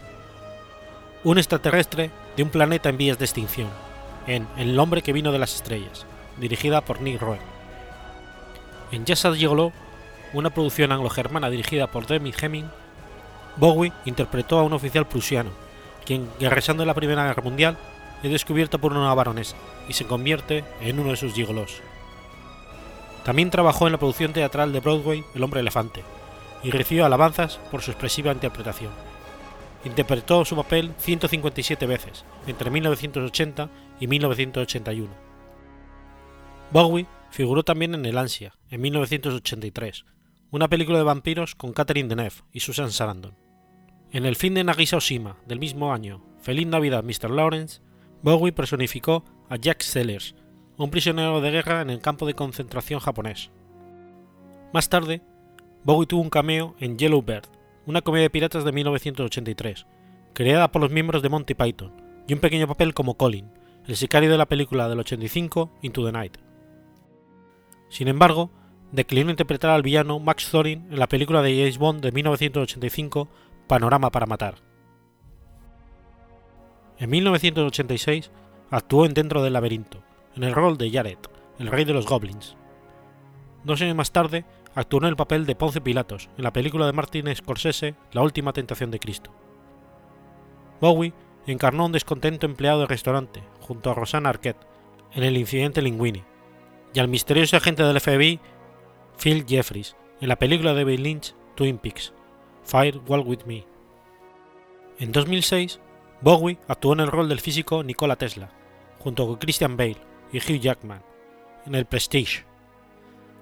un 1.24 1.38
extraterrestre 1.38 2.12
de 2.36 2.44
un 2.44 2.50
planeta 2.50 2.90
en 2.90 2.98
vías 2.98 3.18
de 3.18 3.26
extinción, 3.26 3.70
en 4.28 4.48
El 4.58 4.78
hombre 4.80 5.02
que 5.02 5.14
vino 5.14 5.32
de 5.32 5.40
las 5.40 5.56
estrellas, 5.56 6.06
dirigida 6.38 6.82
por 6.82 7.02
Nick 7.02 7.22
Rowe. 7.22 7.40
En 8.92 9.06
Jazz 9.06 9.26
Gigolo, 9.36 9.72
una 10.34 10.50
producción 10.50 10.92
anglo-germana 10.92 11.50
dirigida 11.50 11.88
por 11.88 12.06
Demi 12.08 12.34
Hemming, 12.40 12.70
Bowie 13.56 13.94
interpretó 14.06 14.60
a 14.60 14.64
un 14.64 14.74
oficial 14.74 15.08
prusiano 15.08 15.52
quien, 16.06 16.30
regresando 16.40 16.84
en 16.84 16.88
la 16.88 16.94
Primera 16.94 17.26
Guerra 17.26 17.44
Mundial, 17.44 17.78
es 18.24 18.32
descubierto 18.32 18.80
por 18.80 18.94
una 18.94 19.14
baronesa 19.14 19.56
y 19.88 19.94
se 19.94 20.06
convierte 20.06 20.64
en 20.82 21.00
uno 21.00 21.12
de 21.12 21.18
sus 21.18 21.34
gigolos. 21.34 21.82
También 23.24 23.52
trabajó 23.52 23.86
en 23.86 23.94
la 23.94 24.00
producción 24.00 24.34
teatral 24.34 24.74
de 24.74 24.80
Broadway 24.80 25.24
El 25.36 25.44
hombre 25.44 25.60
elefante 25.60 26.04
y 26.64 26.72
recibió 26.72 27.06
alabanzas 27.06 27.58
por 27.70 27.82
su 27.82 27.92
expresiva 27.92 28.32
interpretación. 28.32 28.92
Interpretó 29.86 30.46
su 30.46 30.56
papel 30.56 30.94
157 30.98 31.86
veces 31.86 32.26
entre 32.48 32.72
1980 32.72 33.70
y 34.00 34.08
1981. 34.08 35.10
Bowie 36.72 37.06
figuró 37.30 37.64
también 37.64 37.94
en 37.94 38.06
El 38.06 38.18
Ansia, 38.18 38.56
en 38.70 38.82
1983, 38.82 40.06
una 40.52 40.70
película 40.70 40.98
de 40.98 41.04
vampiros 41.04 41.56
con 41.56 41.74
Catherine 41.74 42.08
Deneuve 42.08 42.44
y 42.52 42.62
Susan 42.62 42.92
Sarandon. 42.92 43.36
En 44.12 44.26
el 44.26 44.36
fin 44.36 44.54
de 44.54 44.64
Nagisa 44.64 44.98
Oshima 44.98 45.38
del 45.46 45.60
mismo 45.60 45.94
año, 45.94 46.24
Feliz 46.42 46.68
Navidad 46.68 47.04
Mr. 47.04 47.30
Lawrence, 47.30 47.82
Bowie 48.24 48.54
personificó 48.54 49.26
a 49.50 49.58
Jack 49.58 49.82
Sellers, 49.82 50.34
un 50.78 50.90
prisionero 50.90 51.42
de 51.42 51.52
guerra 51.52 51.82
en 51.82 51.90
el 51.90 52.00
campo 52.00 52.26
de 52.26 52.34
concentración 52.34 53.02
japonés. 53.02 53.52
Más 54.72 54.88
tarde, 54.88 55.22
Bowie 55.84 56.08
tuvo 56.08 56.22
un 56.22 56.30
cameo 56.30 56.74
en 56.80 56.98
Yellow 56.98 57.22
Bird, 57.22 57.50
una 57.86 58.02
comedia 58.02 58.24
de 58.24 58.30
piratas 58.30 58.64
de 58.64 58.72
1983, 58.72 59.86
creada 60.34 60.72
por 60.72 60.82
los 60.82 60.90
miembros 60.90 61.22
de 61.22 61.28
Monty 61.28 61.54
Python, 61.54 61.92
y 62.26 62.34
un 62.34 62.40
pequeño 62.40 62.66
papel 62.66 62.94
como 62.94 63.18
Colin, 63.18 63.52
el 63.88 63.98
sicario 63.98 64.32
de 64.32 64.38
la 64.38 64.48
película 64.48 64.88
del 64.88 65.02
85 65.02 65.80
Into 65.82 66.06
the 66.06 66.14
Night. 66.14 66.38
Sin 67.90 68.08
embargo, 68.08 68.52
declinó 68.94 69.32
interpretar 69.32 69.72
al 69.72 69.84
villano 69.84 70.20
Max 70.20 70.50
Thorin 70.50 70.88
en 70.90 70.98
la 70.98 71.10
película 71.10 71.42
de 71.42 71.58
James 71.58 71.78
Bond 71.78 72.02
de 72.02 72.14
1985 72.14 73.28
Panorama 73.68 74.12
para 74.12 74.28
Matar. 74.28 74.73
En 77.00 77.10
1986 77.10 78.32
actuó 78.70 79.06
en 79.06 79.14
Dentro 79.14 79.44
del 79.44 79.54
Laberinto, 79.54 80.04
en 80.36 80.44
el 80.44 80.54
rol 80.54 80.78
de 80.78 80.92
Jared, 80.92 81.18
el 81.60 81.68
rey 81.68 81.86
de 81.86 81.94
los 81.94 82.06
goblins. 82.06 82.56
Dos 83.64 83.82
años 83.82 83.96
más 83.96 84.12
tarde 84.12 84.46
actuó 84.76 85.00
en 85.00 85.08
el 85.08 85.16
papel 85.16 85.46
de 85.46 85.56
Ponce 85.56 85.82
Pilatos 85.82 86.30
en 86.38 86.44
la 86.44 86.54
película 86.54 86.86
de 86.86 86.94
Martin 86.94 87.34
Scorsese 87.36 87.96
La 88.12 88.22
Última 88.22 88.54
Tentación 88.54 88.92
de 88.92 89.00
Cristo. 89.00 89.32
Bowie 90.82 91.14
encarnó 91.48 91.86
un 91.86 91.92
descontento 91.92 92.46
empleado 92.46 92.82
de 92.82 92.88
restaurante 92.88 93.44
junto 93.62 93.90
a 93.90 93.94
Rosanna 93.94 94.30
Arquette 94.30 94.66
en 95.14 95.24
El 95.24 95.38
incidente 95.38 95.82
Linguini 95.82 96.24
y 96.94 97.00
al 97.00 97.08
misterioso 97.08 97.58
agente 97.58 97.84
del 97.84 98.00
FBI 98.00 98.40
Phil 99.18 99.46
Jeffries 99.48 99.96
en 100.22 100.30
la 100.30 100.38
película 100.38 100.74
de 100.74 100.84
Bill 100.84 101.04
Lynch 101.04 101.36
Twin 101.56 101.78
Peaks. 101.78 102.14
Fire 102.64 103.00
Walk 103.08 103.28
With 103.28 103.44
Me. 103.46 103.66
En 105.00 105.12
2006, 105.12 105.80
Bowie 106.24 106.58
actuó 106.70 106.94
en 106.94 107.02
el 107.02 107.08
rol 107.08 107.28
del 107.28 107.42
físico 107.42 107.84
Nikola 107.84 108.16
Tesla, 108.16 108.50
junto 109.00 109.28
con 109.28 109.36
Christian 109.36 109.76
Bale 109.76 109.98
y 110.32 110.38
Hugh 110.38 110.58
Jackman, 110.58 111.04
en 111.66 111.76
el 111.76 111.86
Prestige. 111.86 112.46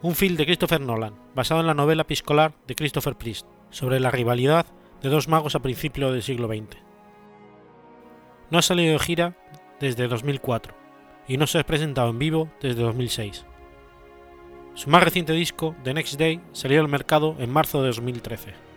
un 0.01 0.15
film 0.15 0.35
de 0.35 0.45
Christopher 0.45 0.81
Nolan, 0.81 1.13
basado 1.35 1.61
en 1.61 1.67
la 1.67 1.75
novela 1.75 2.07
piscolar 2.07 2.55
de 2.65 2.73
Christopher 2.73 3.15
Priest, 3.15 3.45
sobre 3.69 3.99
la 3.99 4.09
rivalidad 4.09 4.65
de 4.99 5.09
dos 5.09 5.27
magos 5.27 5.53
a 5.53 5.59
principios 5.59 6.11
del 6.11 6.23
siglo 6.23 6.47
XX. 6.47 6.75
No 8.49 8.57
ha 8.57 8.63
salido 8.63 8.93
de 8.93 8.99
gira 8.99 9.37
desde 9.79 10.07
2004 10.07 10.73
y 11.27 11.37
no 11.37 11.45
se 11.45 11.59
ha 11.59 11.63
presentado 11.63 12.09
en 12.09 12.17
vivo 12.17 12.49
desde 12.61 12.81
2006. 12.81 13.45
Su 14.73 14.89
más 14.89 15.03
reciente 15.03 15.33
disco, 15.33 15.75
The 15.83 15.93
Next 15.93 16.17
Day, 16.17 16.41
salió 16.51 16.81
al 16.81 16.87
mercado 16.87 17.35
en 17.37 17.51
marzo 17.51 17.83
de 17.83 17.89
2013. 17.89 18.70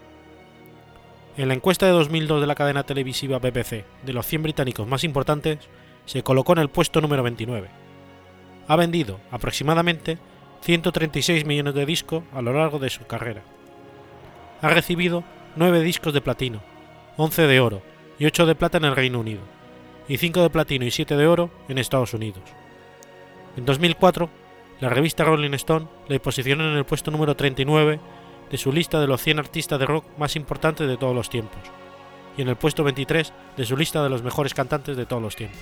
En 1.37 1.49
la 1.49 1.55
encuesta 1.55 1.87
de 1.87 1.92
2002 1.92 2.40
de 2.40 2.47
la 2.47 2.55
cadena 2.55 2.85
televisiva 2.85 3.40
BBC 3.40 3.85
de 4.05 4.12
los 4.12 4.25
100 4.25 4.44
británicos 4.44 4.87
más 4.87 5.03
importantes, 5.03 5.59
se 6.07 6.23
colocó 6.23 6.53
en 6.53 6.61
el 6.61 6.68
puesto 6.68 7.01
número 7.01 7.25
29. 7.25 7.68
Ha 8.68 8.77
vendido 8.77 9.18
aproximadamente 9.33 10.18
136 10.61 11.44
millones 11.44 11.75
de 11.75 11.87
discos 11.87 12.23
a 12.33 12.40
lo 12.40 12.53
largo 12.53 12.79
de 12.79 12.88
su 12.88 13.05
carrera. 13.07 13.42
Ha 14.62 14.68
recibido 14.68 15.25
9 15.57 15.81
discos 15.81 16.14
de 16.14 16.20
platino, 16.20 16.61
11 17.16 17.49
de 17.49 17.61
oro 17.61 17.83
y 18.16 18.27
8 18.27 18.47
de 18.47 18.55
plata 18.55 18.79
en 18.79 18.85
el 18.85 18.94
Reino 18.94 19.18
Unido, 19.18 19.42
y 20.09 20.18
5 20.18 20.40
de 20.40 20.51
platino 20.51 20.85
y 20.85 20.92
7 20.92 21.16
de 21.16 21.27
oro 21.27 21.51
en 21.68 21.79
Estados 21.79 22.14
Unidos. 22.14 22.44
En 23.57 23.64
2004, 23.64 24.31
la 24.81 24.88
revista 24.88 25.25
Rolling 25.25 25.55
Stone 25.55 25.88
le 26.09 26.20
posicionó 26.20 26.70
en 26.70 26.77
el 26.77 26.85
puesto 26.85 27.11
número 27.11 27.35
39 27.35 27.99
de 28.55 28.59
su 28.59 28.71
lista 28.71 29.01
de 29.01 29.09
los 29.09 29.21
100 29.21 29.40
artistas 29.40 29.81
de 29.81 29.85
rock 29.85 30.05
más 30.17 30.37
importantes 30.37 30.87
de 30.87 30.97
todos 30.97 31.12
los 31.12 31.29
tiempos, 31.29 31.61
y 32.37 32.43
en 32.43 32.49
el 32.49 32.55
puesto 32.55 32.85
23 32.85 33.33
de 33.57 33.64
su 33.64 33.77
lista 33.77 34.01
de 34.01 34.09
los 34.09 34.23
mejores 34.23 34.55
cantantes 34.55 34.97
de 34.97 35.07
todos 35.07 35.21
los 35.21 35.35
tiempos. 35.35 35.59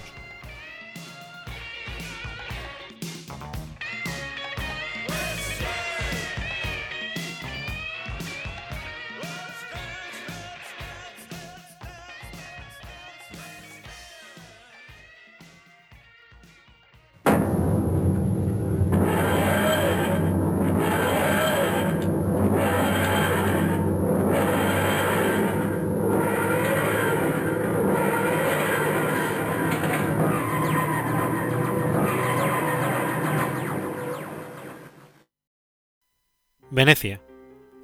Venecia, 36.84 37.22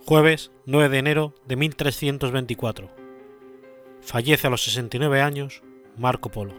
jueves 0.05 0.51
9 0.67 0.89
de 0.89 0.99
enero 0.99 1.33
de 1.47 1.55
1324. 1.55 2.91
Fallece 4.01 4.49
a 4.49 4.51
los 4.51 4.65
69 4.65 5.23
años 5.23 5.63
Marco 5.97 6.33
Polo. 6.33 6.55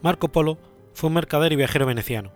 Marco 0.00 0.28
Polo 0.28 0.56
fue 0.94 1.08
un 1.08 1.14
mercader 1.16 1.52
y 1.52 1.56
viajero 1.56 1.84
veneciano, 1.84 2.32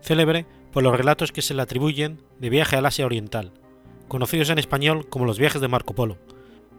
célebre 0.00 0.46
por 0.72 0.82
los 0.82 0.96
relatos 0.96 1.30
que 1.30 1.42
se 1.42 1.52
le 1.52 1.60
atribuyen 1.60 2.22
de 2.38 2.48
viaje 2.48 2.74
al 2.74 2.86
Asia 2.86 3.04
Oriental, 3.04 3.52
conocidos 4.08 4.48
en 4.48 4.58
español 4.58 5.10
como 5.10 5.26
los 5.26 5.38
viajes 5.38 5.60
de 5.60 5.68
Marco 5.68 5.94
Polo, 5.94 6.16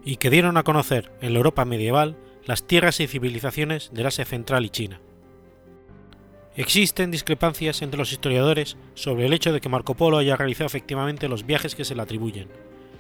y 0.04 0.16
que 0.16 0.32
dieron 0.32 0.58
a 0.58 0.64
conocer 0.64 1.12
en 1.22 1.34
la 1.34 1.38
Europa 1.38 1.66
medieval 1.66 2.18
las 2.46 2.66
tierras 2.66 3.00
y 3.00 3.06
civilizaciones 3.06 3.92
del 3.94 4.08
Asia 4.08 4.26
Central 4.26 4.66
y 4.66 4.72
China. 4.72 5.02
Existen 6.56 7.12
discrepancias 7.12 7.82
entre 7.82 7.98
los 7.98 8.12
historiadores 8.12 8.76
sobre 8.94 9.26
el 9.26 9.34
hecho 9.34 9.54
de 9.54 9.62
que 9.62 9.70
Marco 9.70 9.96
Polo 9.96 10.18
haya 10.18 10.36
realizado 10.36 10.66
efectivamente 10.66 11.30
los 11.30 11.46
viajes 11.46 11.76
que 11.76 11.86
se 11.86 11.96
le 11.96 12.02
atribuyen, 12.02 12.50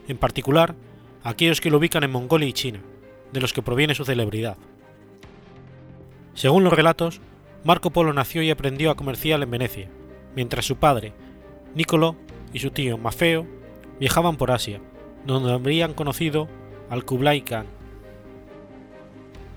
en 0.07 0.17
particular 0.17 0.75
aquellos 1.23 1.59
que 1.59 1.69
lo 1.69 1.77
ubican 1.77 2.03
en 2.03 2.11
Mongolia 2.11 2.47
y 2.47 2.53
China, 2.53 2.79
de 3.33 3.41
los 3.41 3.51
que 3.51 3.61
proviene 3.61 3.93
su 3.93 4.05
celebridad. 4.05 4.55
Según 6.33 6.63
los 6.63 6.71
relatos, 6.71 7.19
Marco 7.65 7.91
Polo 7.91 8.13
nació 8.13 8.41
y 8.41 8.49
aprendió 8.49 8.89
a 8.89 8.95
comerciar 8.95 9.43
en 9.43 9.51
Venecia, 9.51 9.89
mientras 10.33 10.65
su 10.65 10.77
padre, 10.77 11.13
Nicolo, 11.75 12.15
y 12.53 12.59
su 12.59 12.71
tío 12.71 12.97
Mafeo 12.97 13.45
viajaban 13.99 14.37
por 14.37 14.51
Asia, 14.51 14.81
donde 15.25 15.51
habrían 15.51 15.93
conocido 15.93 16.47
al 16.89 17.05
Kublai 17.05 17.41
Khan. 17.41 17.65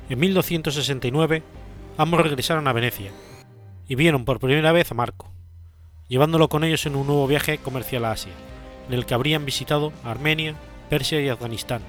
En 0.08 0.18
1269, 0.18 1.42
ambos 1.96 2.20
regresaron 2.20 2.68
a 2.68 2.72
Venecia, 2.72 3.10
y 3.88 3.94
vieron 3.94 4.24
por 4.24 4.40
primera 4.40 4.72
vez 4.72 4.90
a 4.90 4.94
Marco, 4.94 5.30
llevándolo 6.08 6.48
con 6.48 6.64
ellos 6.64 6.86
en 6.86 6.96
un 6.96 7.06
nuevo 7.06 7.26
viaje 7.26 7.58
comercial 7.58 8.04
a 8.04 8.12
Asia, 8.12 8.32
en 8.88 8.94
el 8.94 9.06
que 9.06 9.14
habrían 9.14 9.44
visitado 9.44 9.92
Armenia, 10.04 10.54
Persia 10.88 11.20
y 11.20 11.28
Afganistán, 11.28 11.82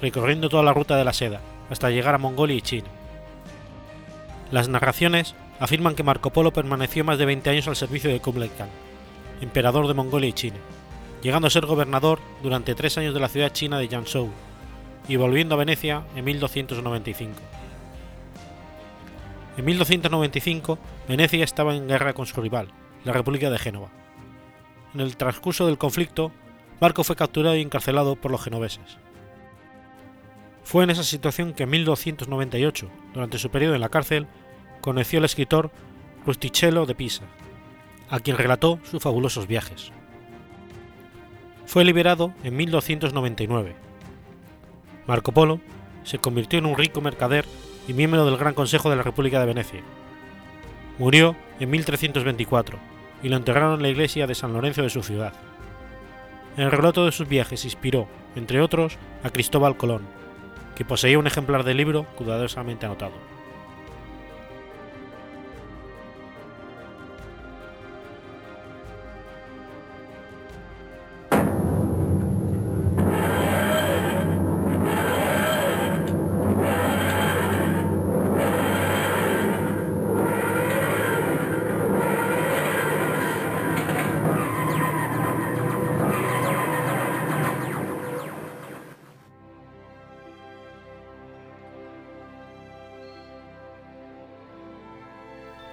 recorriendo 0.00 0.48
toda 0.48 0.62
la 0.62 0.74
ruta 0.74 0.96
de 0.96 1.04
la 1.04 1.12
seda 1.12 1.40
hasta 1.70 1.90
llegar 1.90 2.14
a 2.14 2.18
Mongolia 2.18 2.56
y 2.56 2.62
China. 2.62 2.88
Las 4.50 4.68
narraciones 4.68 5.34
afirman 5.58 5.94
que 5.94 6.02
Marco 6.02 6.30
Polo 6.30 6.52
permaneció 6.52 7.04
más 7.04 7.18
de 7.18 7.26
20 7.26 7.50
años 7.50 7.68
al 7.68 7.76
servicio 7.76 8.10
de 8.10 8.20
Kublai 8.20 8.50
Khan, 8.50 8.68
emperador 9.40 9.88
de 9.88 9.94
Mongolia 9.94 10.28
y 10.28 10.32
China, 10.32 10.56
llegando 11.22 11.48
a 11.48 11.50
ser 11.50 11.66
gobernador 11.66 12.20
durante 12.42 12.74
tres 12.74 12.96
años 12.98 13.14
de 13.14 13.20
la 13.20 13.28
ciudad 13.28 13.52
china 13.52 13.78
de 13.78 13.88
Jiangzhou 13.88 14.30
y 15.08 15.16
volviendo 15.16 15.54
a 15.54 15.58
Venecia 15.58 16.04
en 16.14 16.24
1295. 16.24 17.34
En 19.56 19.64
1295, 19.64 20.78
Venecia 21.08 21.42
estaba 21.42 21.74
en 21.74 21.88
guerra 21.88 22.12
con 22.12 22.26
su 22.26 22.40
rival, 22.40 22.68
la 23.04 23.12
República 23.12 23.50
de 23.50 23.58
Génova. 23.58 23.88
En 24.94 25.00
el 25.00 25.16
transcurso 25.16 25.66
del 25.66 25.78
conflicto, 25.78 26.30
Marco 26.80 27.04
fue 27.04 27.16
capturado 27.16 27.56
y 27.56 27.62
encarcelado 27.62 28.16
por 28.16 28.30
los 28.30 28.42
genoveses. 28.42 28.98
Fue 30.62 30.84
en 30.84 30.90
esa 30.90 31.04
situación 31.04 31.54
que 31.54 31.62
en 31.62 31.70
1298, 31.70 32.90
durante 33.14 33.38
su 33.38 33.50
periodo 33.50 33.74
en 33.74 33.80
la 33.80 33.88
cárcel, 33.88 34.26
conoció 34.82 35.20
al 35.20 35.24
escritor 35.24 35.70
Rustichello 36.26 36.84
de 36.84 36.94
Pisa, 36.94 37.24
a 38.10 38.20
quien 38.20 38.36
relató 38.36 38.78
sus 38.82 39.02
fabulosos 39.02 39.46
viajes. 39.46 39.90
Fue 41.64 41.84
liberado 41.84 42.34
en 42.44 42.56
1299. 42.56 43.74
Marco 45.06 45.32
Polo 45.32 45.60
se 46.04 46.18
convirtió 46.18 46.58
en 46.58 46.66
un 46.66 46.76
rico 46.76 47.00
mercader 47.00 47.46
y 47.86 47.92
miembro 47.92 48.24
del 48.24 48.36
Gran 48.36 48.54
Consejo 48.54 48.90
de 48.90 48.96
la 48.96 49.02
República 49.02 49.40
de 49.40 49.46
Venecia. 49.46 49.80
Murió 50.98 51.36
en 51.60 51.70
1324 51.70 52.78
y 53.22 53.28
lo 53.28 53.36
enterraron 53.36 53.74
en 53.74 53.82
la 53.82 53.88
iglesia 53.88 54.26
de 54.26 54.34
San 54.34 54.52
Lorenzo 54.52 54.82
de 54.82 54.90
su 54.90 55.02
ciudad. 55.02 55.32
El 56.56 56.70
relato 56.70 57.04
de 57.04 57.12
sus 57.12 57.28
viajes 57.28 57.64
inspiró, 57.64 58.08
entre 58.34 58.60
otros, 58.60 58.96
a 59.22 59.30
Cristóbal 59.30 59.76
Colón, 59.76 60.02
que 60.74 60.84
poseía 60.84 61.18
un 61.18 61.26
ejemplar 61.26 61.64
del 61.64 61.76
libro 61.76 62.04
cuidadosamente 62.16 62.86
anotado. 62.86 63.35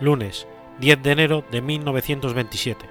Lunes 0.03 0.47
10 0.79 1.01
de 1.01 1.11
enero 1.11 1.43
de 1.51 1.61
1927. 1.61 2.85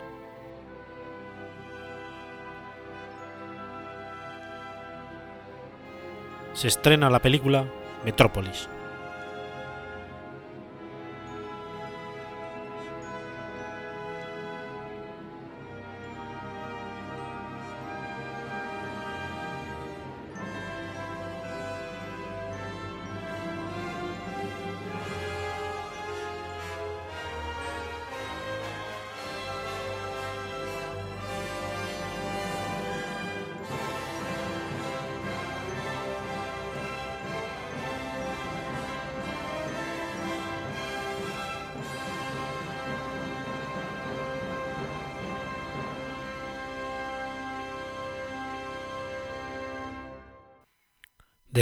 Se 6.55 6.69
estrena 6.69 7.11
la 7.11 7.21
película 7.21 7.67
Metrópolis. 8.05 8.69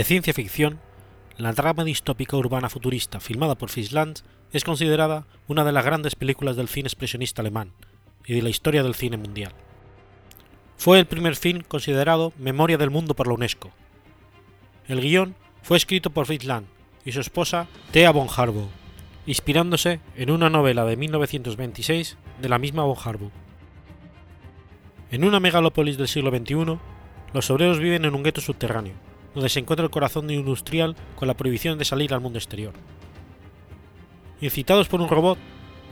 De 0.01 0.05
ciencia 0.05 0.33
ficción, 0.33 0.79
la 1.37 1.53
trama 1.53 1.83
distópica 1.83 2.35
urbana 2.35 2.69
futurista 2.69 3.19
filmada 3.19 3.53
por 3.53 3.69
Fisland 3.69 4.21
es 4.51 4.63
considerada 4.63 5.27
una 5.47 5.63
de 5.63 5.71
las 5.71 5.85
grandes 5.85 6.15
películas 6.15 6.55
del 6.55 6.69
cine 6.69 6.87
expresionista 6.87 7.43
alemán 7.43 7.71
y 8.25 8.33
de 8.33 8.41
la 8.41 8.49
historia 8.49 8.81
del 8.81 8.95
cine 8.95 9.17
mundial. 9.17 9.51
Fue 10.75 10.97
el 10.97 11.05
primer 11.05 11.35
film 11.35 11.61
considerado 11.61 12.33
Memoria 12.39 12.79
del 12.79 12.89
Mundo 12.89 13.13
por 13.13 13.27
la 13.27 13.35
UNESCO. 13.35 13.69
El 14.87 15.01
guion 15.01 15.35
fue 15.61 15.77
escrito 15.77 16.09
por 16.09 16.25
Fritz 16.25 16.45
Lang 16.45 16.65
y 17.05 17.11
su 17.11 17.19
esposa 17.19 17.67
Thea 17.91 18.09
von 18.09 18.27
Harbour, 18.35 18.69
inspirándose 19.27 19.99
en 20.15 20.31
una 20.31 20.49
novela 20.49 20.83
de 20.83 20.97
1926 20.97 22.17
de 22.41 22.49
la 22.49 22.57
misma 22.57 22.85
von 22.85 22.97
Harbour. 23.05 23.29
En 25.11 25.23
una 25.23 25.39
megalópolis 25.39 25.99
del 25.99 26.07
siglo 26.07 26.31
XXI, 26.31 26.79
los 27.33 27.51
obreros 27.51 27.77
viven 27.77 28.05
en 28.05 28.15
un 28.15 28.23
gueto 28.23 28.41
subterráneo, 28.41 28.95
donde 29.33 29.49
se 29.49 29.59
encuentra 29.59 29.85
el 29.85 29.91
corazón 29.91 30.29
industrial 30.29 30.95
con 31.15 31.27
la 31.27 31.35
prohibición 31.35 31.77
de 31.77 31.85
salir 31.85 32.13
al 32.13 32.21
mundo 32.21 32.39
exterior. 32.39 32.73
Incitados 34.41 34.87
por 34.87 35.01
un 35.01 35.09
robot, 35.09 35.37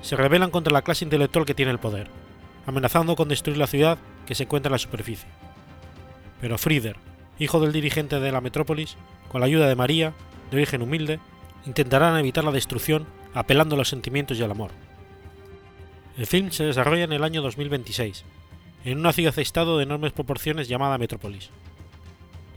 se 0.01 0.15
rebelan 0.15 0.51
contra 0.51 0.73
la 0.73 0.81
clase 0.81 1.05
intelectual 1.05 1.45
que 1.45 1.53
tiene 1.53 1.71
el 1.71 1.79
poder, 1.79 2.09
amenazando 2.65 3.15
con 3.15 3.29
destruir 3.29 3.57
la 3.57 3.67
ciudad 3.67 3.97
que 4.25 4.35
se 4.35 4.43
encuentra 4.43 4.69
en 4.69 4.73
la 4.73 4.79
superficie. 4.79 5.27
Pero 6.41 6.57
Frieder, 6.57 6.95
hijo 7.37 7.59
del 7.59 7.71
dirigente 7.71 8.19
de 8.19 8.31
la 8.31 8.41
metrópolis, 8.41 8.95
con 9.29 9.41
la 9.41 9.47
ayuda 9.47 9.67
de 9.67 9.75
María, 9.75 10.13
de 10.51 10.57
origen 10.57 10.81
humilde, 10.81 11.19
intentarán 11.65 12.17
evitar 12.17 12.43
la 12.43 12.51
destrucción 12.51 13.05
apelando 13.33 13.75
a 13.75 13.77
los 13.77 13.89
sentimientos 13.89 14.37
y 14.37 14.43
al 14.43 14.51
amor. 14.51 14.71
El 16.17 16.25
film 16.25 16.51
se 16.51 16.65
desarrolla 16.65 17.03
en 17.03 17.13
el 17.13 17.23
año 17.23 17.41
2026, 17.41 18.25
en 18.85 18.99
una 18.99 19.13
ciudad-estado 19.13 19.77
de 19.77 19.83
enormes 19.83 20.11
proporciones 20.11 20.67
llamada 20.67 20.97
Metrópolis. 20.97 21.49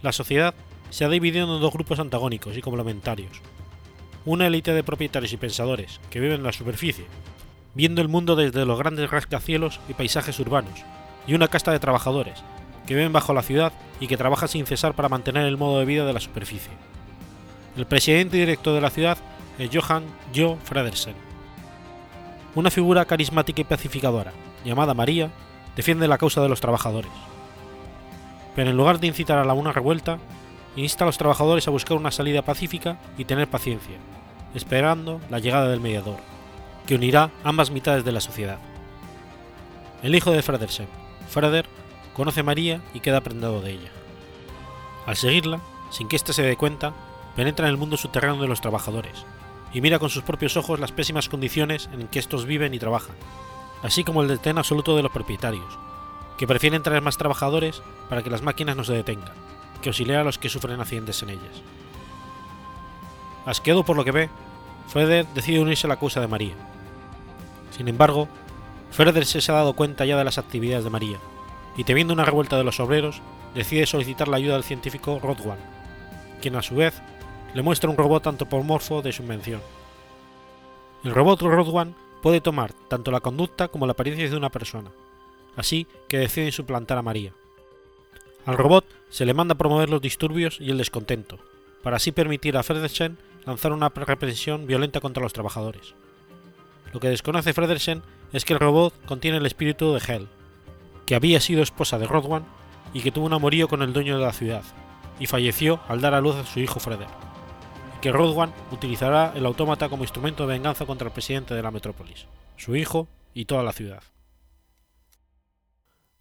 La 0.03 0.13
sociedad 0.13 0.55
se 0.93 1.07
ha 1.07 1.09
dividido 1.09 1.53
en 1.53 1.61
dos 1.63 1.73
grupos 1.73 1.99
antagónicos 1.99 2.55
y 2.55 2.61
complementarios. 2.61 3.41
Una 4.27 4.47
élite 4.47 4.75
de 4.75 4.85
propietarios 4.85 5.33
y 5.33 5.39
pensadores 5.39 6.01
que 6.11 6.21
viven 6.21 6.41
en 6.41 6.43
la 6.43 6.53
superficie, 6.53 7.07
viendo 7.75 8.03
el 8.03 8.09
mundo 8.09 8.37
desde 8.37 8.67
los 8.67 8.79
grandes 8.79 9.11
rascacielos 9.11 9.81
y 9.89 9.95
paisajes 9.95 10.39
urbanos, 10.39 10.85
y 11.27 11.33
una 11.33 11.49
casta 11.49 11.73
de 11.73 11.79
trabajadores 11.79 12.45
que 12.87 12.95
viven 12.95 13.11
bajo 13.11 13.33
la 13.33 13.43
ciudad 13.43 13.73
y 14.01 14.07
que 14.07 14.19
trabajan 14.19 14.51
sin 14.51 14.67
cesar 14.67 14.93
para 14.93 15.09
mantener 15.09 15.47
el 15.47 15.57
modo 15.57 15.79
de 15.79 15.87
vida 15.87 16.05
de 16.05 16.13
la 16.13 16.21
superficie. 16.21 16.73
El 17.75 17.87
presidente 17.87 18.37
directo 18.37 18.75
de 18.75 18.83
la 18.83 18.91
ciudad 18.91 19.17
es 19.59 19.71
Johann 19.73 20.05
Jo 20.37 20.59
Fredersen. 20.63 21.15
Una 22.55 22.71
figura 22.71 23.07
carismática 23.07 23.63
y 23.63 23.65
pacificadora, 23.65 24.33
llamada 24.63 24.93
María, 24.93 25.31
defiende 25.75 26.07
la 26.07 26.19
causa 26.19 26.43
de 26.43 26.51
los 26.51 26.61
trabajadores. 26.61 27.11
Pero 28.55 28.69
en 28.69 28.77
lugar 28.77 29.01
de 29.01 29.07
incitar 29.07 29.39
a 29.39 29.45
la 29.45 29.55
una 29.55 29.73
revuelta, 29.73 30.19
insta 30.77 31.05
a 31.05 31.07
los 31.07 31.19
trabajadores 31.19 31.69
a 31.69 31.71
buscar 31.71 31.97
una 31.97 32.11
salida 32.11 32.43
pacífica 32.43 32.99
y 33.19 33.25
tener 33.25 33.49
paciencia, 33.49 33.97
esperando 34.55 35.21
la 35.31 35.39
llegada 35.39 35.69
del 35.69 35.81
mediador, 35.81 36.17
que 36.87 36.95
unirá 36.95 37.31
ambas 37.45 37.71
mitades 37.71 38.05
de 38.05 38.13
la 38.13 38.21
sociedad. 38.21 38.59
El 40.03 40.15
hijo 40.15 40.31
de 40.31 40.43
Fredersen, 40.43 40.89
Freder, 41.29 41.67
conoce 42.15 42.41
a 42.41 42.45
María 42.45 42.81
y 42.95 43.01
queda 43.01 43.21
prendado 43.21 43.61
de 43.61 43.73
ella. 43.73 43.91
Al 45.07 45.17
seguirla, 45.17 45.61
sin 45.91 46.09
que 46.09 46.17
éste 46.17 46.33
se 46.33 46.43
dé 46.43 46.57
cuenta, 46.57 46.93
penetra 47.37 47.67
en 47.67 47.73
el 47.73 47.79
mundo 47.79 47.97
subterráneo 47.97 48.43
de 48.43 48.49
los 48.49 48.61
trabajadores 48.61 49.25
y 49.73 49.81
mira 49.81 49.99
con 49.99 50.11
sus 50.11 50.23
propios 50.23 50.57
ojos 50.57 50.81
las 50.81 50.93
pésimas 50.93 51.29
condiciones 51.29 51.89
en 51.93 52.07
que 52.09 52.19
estos 52.19 52.45
viven 52.45 52.75
y 52.75 52.79
trabajan, 52.79 53.17
así 53.83 54.05
como 54.05 54.23
el 54.23 54.29
detén 54.29 54.59
absoluto 54.59 54.97
de 54.97 55.03
los 55.03 55.13
propietarios, 55.13 55.79
que 56.37 56.47
prefieren 56.47 56.83
traer 56.83 57.03
más 57.03 57.17
trabajadores 57.17 57.83
para 58.09 58.23
que 58.23 58.31
las 58.31 58.43
máquinas 58.43 58.77
no 58.77 58.85
se 58.85 58.93
detengan, 58.93 59.33
que 59.83 59.91
auxiliar 59.91 60.21
a 60.21 60.25
los 60.25 60.39
que 60.39 60.49
sufren 60.49 60.81
accidentes 60.81 61.23
en 61.23 61.31
ellas. 61.31 61.63
Asqueado 63.45 63.85
por 63.85 63.97
lo 63.97 64.05
que 64.05 64.13
ve, 64.13 64.31
Freder 64.89 65.27
decide 65.35 65.61
unirse 65.61 65.87
a 65.87 65.89
la 65.89 65.99
causa 65.99 66.21
de 66.21 66.29
María. 66.29 66.55
Sin 67.77 67.89
embargo, 67.89 68.29
Freder 68.91 69.27
se 69.27 69.53
ha 69.53 69.55
dado 69.55 69.75
cuenta 69.75 70.07
ya 70.07 70.17
de 70.17 70.25
las 70.25 70.39
actividades 70.39 70.85
de 70.85 70.91
María, 70.91 71.19
y 71.77 71.85
temiendo 71.85 72.15
una 72.15 72.25
revuelta 72.25 72.57
de 72.57 72.65
los 72.65 72.81
obreros, 72.81 73.21
decide 73.55 73.87
solicitar 73.87 74.29
la 74.29 74.37
ayuda 74.37 74.55
del 74.55 74.65
científico 74.65 75.19
Rodwan, 75.23 75.59
quien 76.41 76.57
a 76.57 76.63
su 76.63 76.77
vez 76.77 77.03
le 77.55 77.63
muestra 77.63 77.91
un 77.91 77.97
robot 77.97 78.27
antropomorfo 78.27 79.03
de 79.03 79.13
su 79.13 79.23
invención. 79.23 79.61
El 81.05 81.15
robot 81.15 81.43
Rodwan 81.43 81.95
puede 82.23 82.41
tomar 82.41 82.73
tanto 82.73 83.11
la 83.11 83.21
conducta 83.21 83.69
como 83.69 83.87
la 83.87 83.93
apariencia 83.93 84.29
de 84.29 84.37
una 84.37 84.51
persona, 84.51 84.91
así 85.57 85.87
que 86.09 86.19
deciden 86.19 86.53
suplantar 86.53 86.99
a 86.99 87.03
María. 87.03 87.33
Al 88.45 88.59
robot 88.59 88.85
se 89.09 89.25
le 89.25 89.35
manda 89.35 89.55
promover 89.55 89.89
los 89.89 90.03
disturbios 90.03 90.59
y 90.61 90.71
el 90.71 90.79
descontento, 90.79 91.39
para 91.83 91.97
así 91.97 92.11
permitir 92.11 92.57
a 92.57 92.63
Fredersen 92.63 93.19
lanzar 93.47 93.73
una 93.73 93.89
represión 93.89 94.67
violenta 94.67 95.01
contra 95.01 95.23
los 95.23 95.33
trabajadores. 95.33 95.95
Lo 96.93 96.99
que 96.99 97.09
desconoce 97.09 97.53
Fredersen 97.53 98.03
es 98.33 98.45
que 98.45 98.55
el 98.55 98.61
robot 98.61 98.95
contiene 99.07 99.39
el 99.39 99.47
espíritu 99.47 99.93
de 99.93 100.03
Hell, 100.07 100.29
que 101.07 101.15
había 101.15 101.41
sido 101.41 101.63
esposa 101.63 101.99
de 101.99 102.07
Rodwan 102.07 102.45
y 102.93 103.01
que 103.01 103.13
tuvo 103.13 103.27
un 103.27 103.33
amorío 103.33 103.69
con 103.69 103.83
el 103.83 103.93
dueño 103.93 104.19
de 104.19 104.25
la 104.25 104.33
ciudad, 104.33 104.65
y 105.21 105.27
falleció 105.27 105.81
al 105.89 106.01
dar 106.01 106.15
a 106.15 106.21
luz 106.21 106.35
a 106.37 106.45
su 106.45 106.59
hijo 106.59 106.81
Freder, 106.81 107.09
que 108.01 108.11
Rodwan 108.11 108.53
utilizará 108.73 109.33
el 109.37 109.47
autómata 109.47 109.89
como 109.89 110.03
instrumento 110.03 110.47
de 110.47 110.55
venganza 110.55 110.85
contra 110.85 111.07
el 111.07 111.13
presidente 111.13 111.55
de 111.55 111.63
la 111.63 111.71
metrópolis, 111.71 112.27
su 112.57 112.75
hijo 112.75 113.09
y 113.35 113.45
toda 113.45 113.63
la 113.63 113.73
ciudad. 113.73 114.03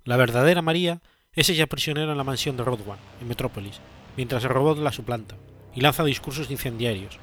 La 0.04 0.18
verdadera 0.18 0.62
María 0.62 1.02
es 1.34 1.50
ella 1.50 1.66
prisionera 1.66 2.12
en 2.12 2.18
la 2.18 2.26
mansión 2.26 2.58
de 2.58 2.66
Rodwan, 2.66 3.00
en 3.22 3.28
Metrópolis, 3.30 3.80
mientras 4.18 4.44
el 4.44 4.50
robot 4.50 4.80
la 4.80 4.92
suplanta 4.92 5.38
y 5.74 5.80
lanza 5.80 6.04
discursos 6.04 6.52
incendiarios, 6.52 7.20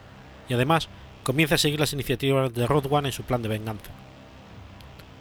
y 0.49 0.55
además 0.55 0.89
comienza 1.25 1.57
a 1.57 1.59
seguir 1.59 1.79
las 1.79 1.93
iniciativas 1.93 2.55
de 2.55 2.67
Rodwan 2.67 3.05
en 3.05 3.13
su 3.13 3.25
plan 3.25 3.43
de 3.43 3.51
venganza. 3.51 3.91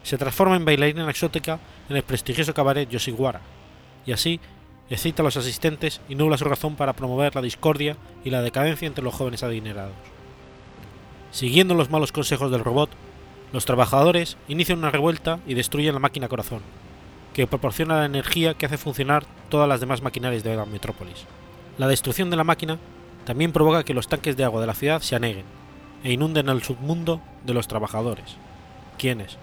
Se 0.04 0.16
transforma 0.16 0.56
en 0.56 0.64
bailarina 0.64 1.10
exótica 1.10 1.60
en 1.90 1.96
el 1.96 2.02
prestigioso 2.02 2.54
cabaret 2.54 2.88
Yoshiwara, 2.88 3.42
y 4.06 4.12
así 4.12 4.40
excita 4.88 5.20
a 5.20 5.24
los 5.24 5.36
asistentes 5.36 6.00
y 6.08 6.14
nubla 6.14 6.38
su 6.38 6.46
razón 6.46 6.74
para 6.74 6.94
promover 6.94 7.34
la 7.34 7.42
discordia 7.42 7.98
y 8.24 8.30
la 8.30 8.40
decadencia 8.40 8.88
entre 8.88 9.04
los 9.04 9.14
jóvenes 9.14 9.42
adinerados. 9.42 9.96
Siguiendo 11.30 11.74
los 11.74 11.90
malos 11.90 12.10
consejos 12.10 12.50
del 12.50 12.64
robot, 12.64 12.88
los 13.52 13.66
trabajadores 13.66 14.38
inician 14.48 14.78
una 14.78 14.90
revuelta 14.90 15.40
y 15.46 15.52
destruyen 15.52 15.92
la 15.92 16.00
máquina 16.00 16.28
corazón, 16.28 16.62
que 17.32 17.46
proporciona 17.46 17.98
la 17.98 18.06
energía 18.06 18.54
que 18.54 18.66
hace 18.66 18.78
funcionar 18.78 19.24
todas 19.48 19.68
las 19.68 19.80
demás 19.80 20.02
maquinarias 20.02 20.42
de 20.42 20.56
la 20.56 20.66
metrópolis. 20.66 21.24
La 21.78 21.88
destrucción 21.88 22.30
de 22.30 22.36
la 22.36 22.44
máquina 22.44 22.78
también 23.24 23.52
provoca 23.52 23.84
que 23.84 23.94
los 23.94 24.08
tanques 24.08 24.36
de 24.36 24.44
agua 24.44 24.60
de 24.60 24.66
la 24.66 24.74
ciudad 24.74 25.00
se 25.00 25.14
aneguen 25.14 25.44
e 26.02 26.12
inunden 26.12 26.48
el 26.48 26.62
submundo 26.62 27.20
de 27.44 27.54
los 27.54 27.68
trabajadores, 27.68 28.36
quienes, 28.98 29.36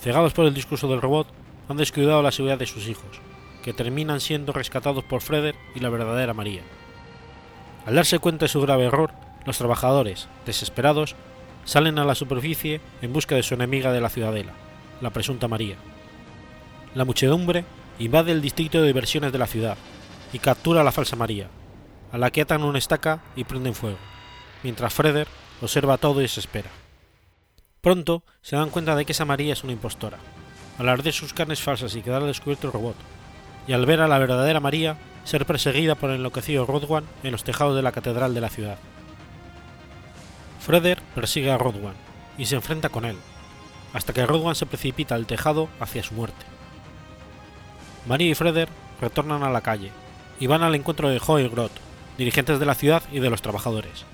cegados 0.00 0.32
por 0.32 0.46
el 0.46 0.54
discurso 0.54 0.88
del 0.88 1.00
robot, 1.00 1.26
han 1.68 1.76
descuidado 1.76 2.22
la 2.22 2.32
seguridad 2.32 2.58
de 2.58 2.66
sus 2.66 2.88
hijos, 2.88 3.20
que 3.62 3.72
terminan 3.72 4.20
siendo 4.20 4.52
rescatados 4.52 5.04
por 5.04 5.22
Freder 5.22 5.54
y 5.74 5.80
la 5.80 5.88
verdadera 5.88 6.34
María. 6.34 6.62
Al 7.86 7.94
darse 7.94 8.18
cuenta 8.18 8.44
de 8.44 8.48
su 8.48 8.60
grave 8.60 8.84
error, 8.84 9.12
los 9.44 9.58
trabajadores, 9.58 10.28
desesperados, 10.46 11.16
salen 11.64 11.98
a 11.98 12.04
la 12.04 12.14
superficie 12.14 12.80
en 13.00 13.12
busca 13.12 13.34
de 13.34 13.42
su 13.42 13.54
enemiga 13.54 13.92
de 13.92 14.00
la 14.00 14.08
ciudadela, 14.08 14.52
la 15.00 15.10
presunta 15.10 15.48
María. 15.48 15.76
La 16.94 17.06
muchedumbre 17.06 17.64
invade 17.98 18.32
el 18.32 18.42
distrito 18.42 18.80
de 18.80 18.88
diversiones 18.88 19.32
de 19.32 19.38
la 19.38 19.46
ciudad 19.46 19.78
y 20.32 20.38
captura 20.38 20.82
a 20.82 20.84
la 20.84 20.92
falsa 20.92 21.16
María, 21.16 21.48
a 22.12 22.18
la 22.18 22.30
que 22.30 22.42
atan 22.42 22.64
una 22.64 22.78
estaca 22.78 23.22
y 23.34 23.44
prenden 23.44 23.74
fuego, 23.74 23.96
mientras 24.62 24.92
Freder 24.92 25.26
observa 25.62 25.96
todo 25.96 26.20
y 26.20 26.28
se 26.28 26.40
espera. 26.40 26.68
Pronto 27.80 28.22
se 28.42 28.56
dan 28.56 28.68
cuenta 28.68 28.94
de 28.94 29.06
que 29.06 29.12
esa 29.12 29.24
María 29.24 29.54
es 29.54 29.64
una 29.64 29.72
impostora, 29.72 30.18
al 30.78 30.88
arder 30.88 31.14
sus 31.14 31.32
carnes 31.32 31.62
falsas 31.62 31.94
y 31.96 32.02
quedar 32.02 32.24
descubierto 32.24 32.66
el 32.66 32.74
robot, 32.74 32.96
y 33.66 33.72
al 33.72 33.86
ver 33.86 34.02
a 34.02 34.08
la 34.08 34.18
verdadera 34.18 34.60
María 34.60 34.98
ser 35.24 35.46
perseguida 35.46 35.94
por 35.94 36.10
el 36.10 36.16
enloquecido 36.16 36.66
Rodwan 36.66 37.04
en 37.22 37.32
los 37.32 37.42
tejados 37.42 37.74
de 37.74 37.82
la 37.82 37.92
catedral 37.92 38.34
de 38.34 38.40
la 38.42 38.50
ciudad. 38.50 38.76
Freder 40.60 41.00
persigue 41.14 41.50
a 41.50 41.56
Rodwan 41.56 41.94
y 42.36 42.44
se 42.44 42.56
enfrenta 42.56 42.90
con 42.90 43.06
él, 43.06 43.16
hasta 43.94 44.12
que 44.12 44.26
Rodwan 44.26 44.56
se 44.56 44.66
precipita 44.66 45.14
al 45.14 45.26
tejado 45.26 45.70
hacia 45.80 46.02
su 46.02 46.12
muerte. 46.12 46.51
María 48.06 48.30
y 48.30 48.34
Freder 48.34 48.68
retornan 49.00 49.42
a 49.42 49.50
la 49.50 49.60
calle 49.60 49.90
y 50.40 50.46
van 50.46 50.62
al 50.62 50.74
encuentro 50.74 51.08
de 51.08 51.18
Joe 51.18 51.42
y 51.42 51.48
Groth, 51.48 51.72
dirigentes 52.18 52.58
de 52.58 52.66
la 52.66 52.74
ciudad 52.74 53.02
y 53.12 53.20
de 53.20 53.30
los 53.30 53.42
trabajadores, 53.42 54.04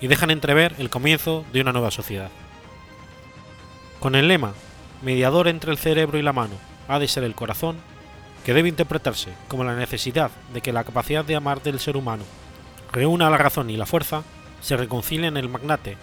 y 0.00 0.08
dejan 0.08 0.30
entrever 0.30 0.74
el 0.78 0.90
comienzo 0.90 1.44
de 1.52 1.60
una 1.60 1.72
nueva 1.72 1.90
sociedad. 1.90 2.30
Con 4.00 4.14
el 4.14 4.28
lema 4.28 4.54
mediador 5.02 5.48
entre 5.48 5.70
el 5.70 5.78
cerebro 5.78 6.18
y 6.18 6.22
la 6.22 6.32
mano 6.32 6.54
ha 6.88 6.98
de 6.98 7.08
ser 7.08 7.24
el 7.24 7.34
corazón, 7.34 7.76
que 8.44 8.54
debe 8.54 8.68
interpretarse 8.68 9.32
como 9.48 9.64
la 9.64 9.76
necesidad 9.76 10.30
de 10.52 10.60
que 10.60 10.72
la 10.72 10.84
capacidad 10.84 11.24
de 11.24 11.36
amar 11.36 11.62
del 11.62 11.78
ser 11.78 11.96
humano 11.96 12.24
reúna 12.90 13.30
la 13.30 13.38
razón 13.38 13.70
y 13.70 13.76
la 13.76 13.86
fuerza, 13.86 14.22
se 14.60 14.76
reconcilian 14.76 15.36
el 15.36 15.48
magnate 15.48 15.96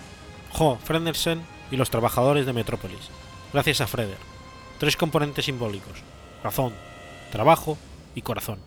Jo 0.53 0.79
Fredersen 0.83 1.41
y 1.71 1.75
los 1.75 1.89
trabajadores 1.89 2.45
de 2.45 2.53
Metrópolis, 2.53 3.09
gracias 3.51 3.81
a 3.81 3.87
Freder, 3.87 4.17
tres 4.79 4.95
componentes 4.95 5.45
simbólicos, 5.45 6.03
razón, 6.43 6.73
trabajo 7.31 7.77
y 8.15 8.21
corazón. 8.21 8.59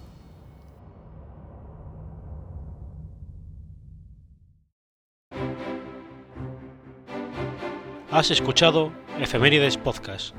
Has 8.10 8.32
escuchado 8.32 8.90
Efemérides 9.20 9.76
Podcast. 9.76 10.34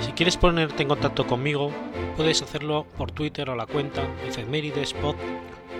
Si 0.00 0.12
quieres 0.12 0.36
ponerte 0.36 0.82
en 0.82 0.88
contacto 0.88 1.26
conmigo, 1.26 1.72
puedes 2.16 2.42
hacerlo 2.42 2.86
por 2.96 3.10
Twitter 3.10 3.50
a 3.50 3.56
la 3.56 3.66
cuenta 3.66 4.02
efemérides.pod 4.26 5.16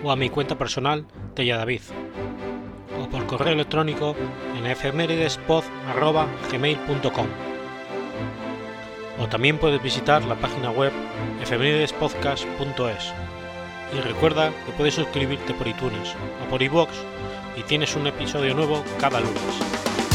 o 0.02 0.10
a 0.10 0.16
mi 0.16 0.30
cuenta 0.30 0.58
personal 0.58 1.06
Telladavid 1.34 1.82
o 3.00 3.08
por 3.08 3.24
correo 3.26 3.52
electrónico 3.52 4.16
en 4.58 4.66
efemeridespodgmail.com 4.66 7.49
o 9.20 9.28
también 9.28 9.58
puedes 9.58 9.82
visitar 9.82 10.24
la 10.24 10.34
página 10.34 10.70
web 10.70 10.92
efemeridespodcast.es 11.42 13.12
y 13.96 14.00
recuerda 14.00 14.50
que 14.64 14.72
puedes 14.72 14.94
suscribirte 14.94 15.52
por 15.54 15.68
iTunes 15.68 16.14
o 16.44 16.48
por 16.48 16.62
iVoox 16.62 16.90
y 17.56 17.62
tienes 17.62 17.94
un 17.96 18.06
episodio 18.06 18.54
nuevo 18.54 18.82
cada 18.98 19.20
lunes. 19.20 20.09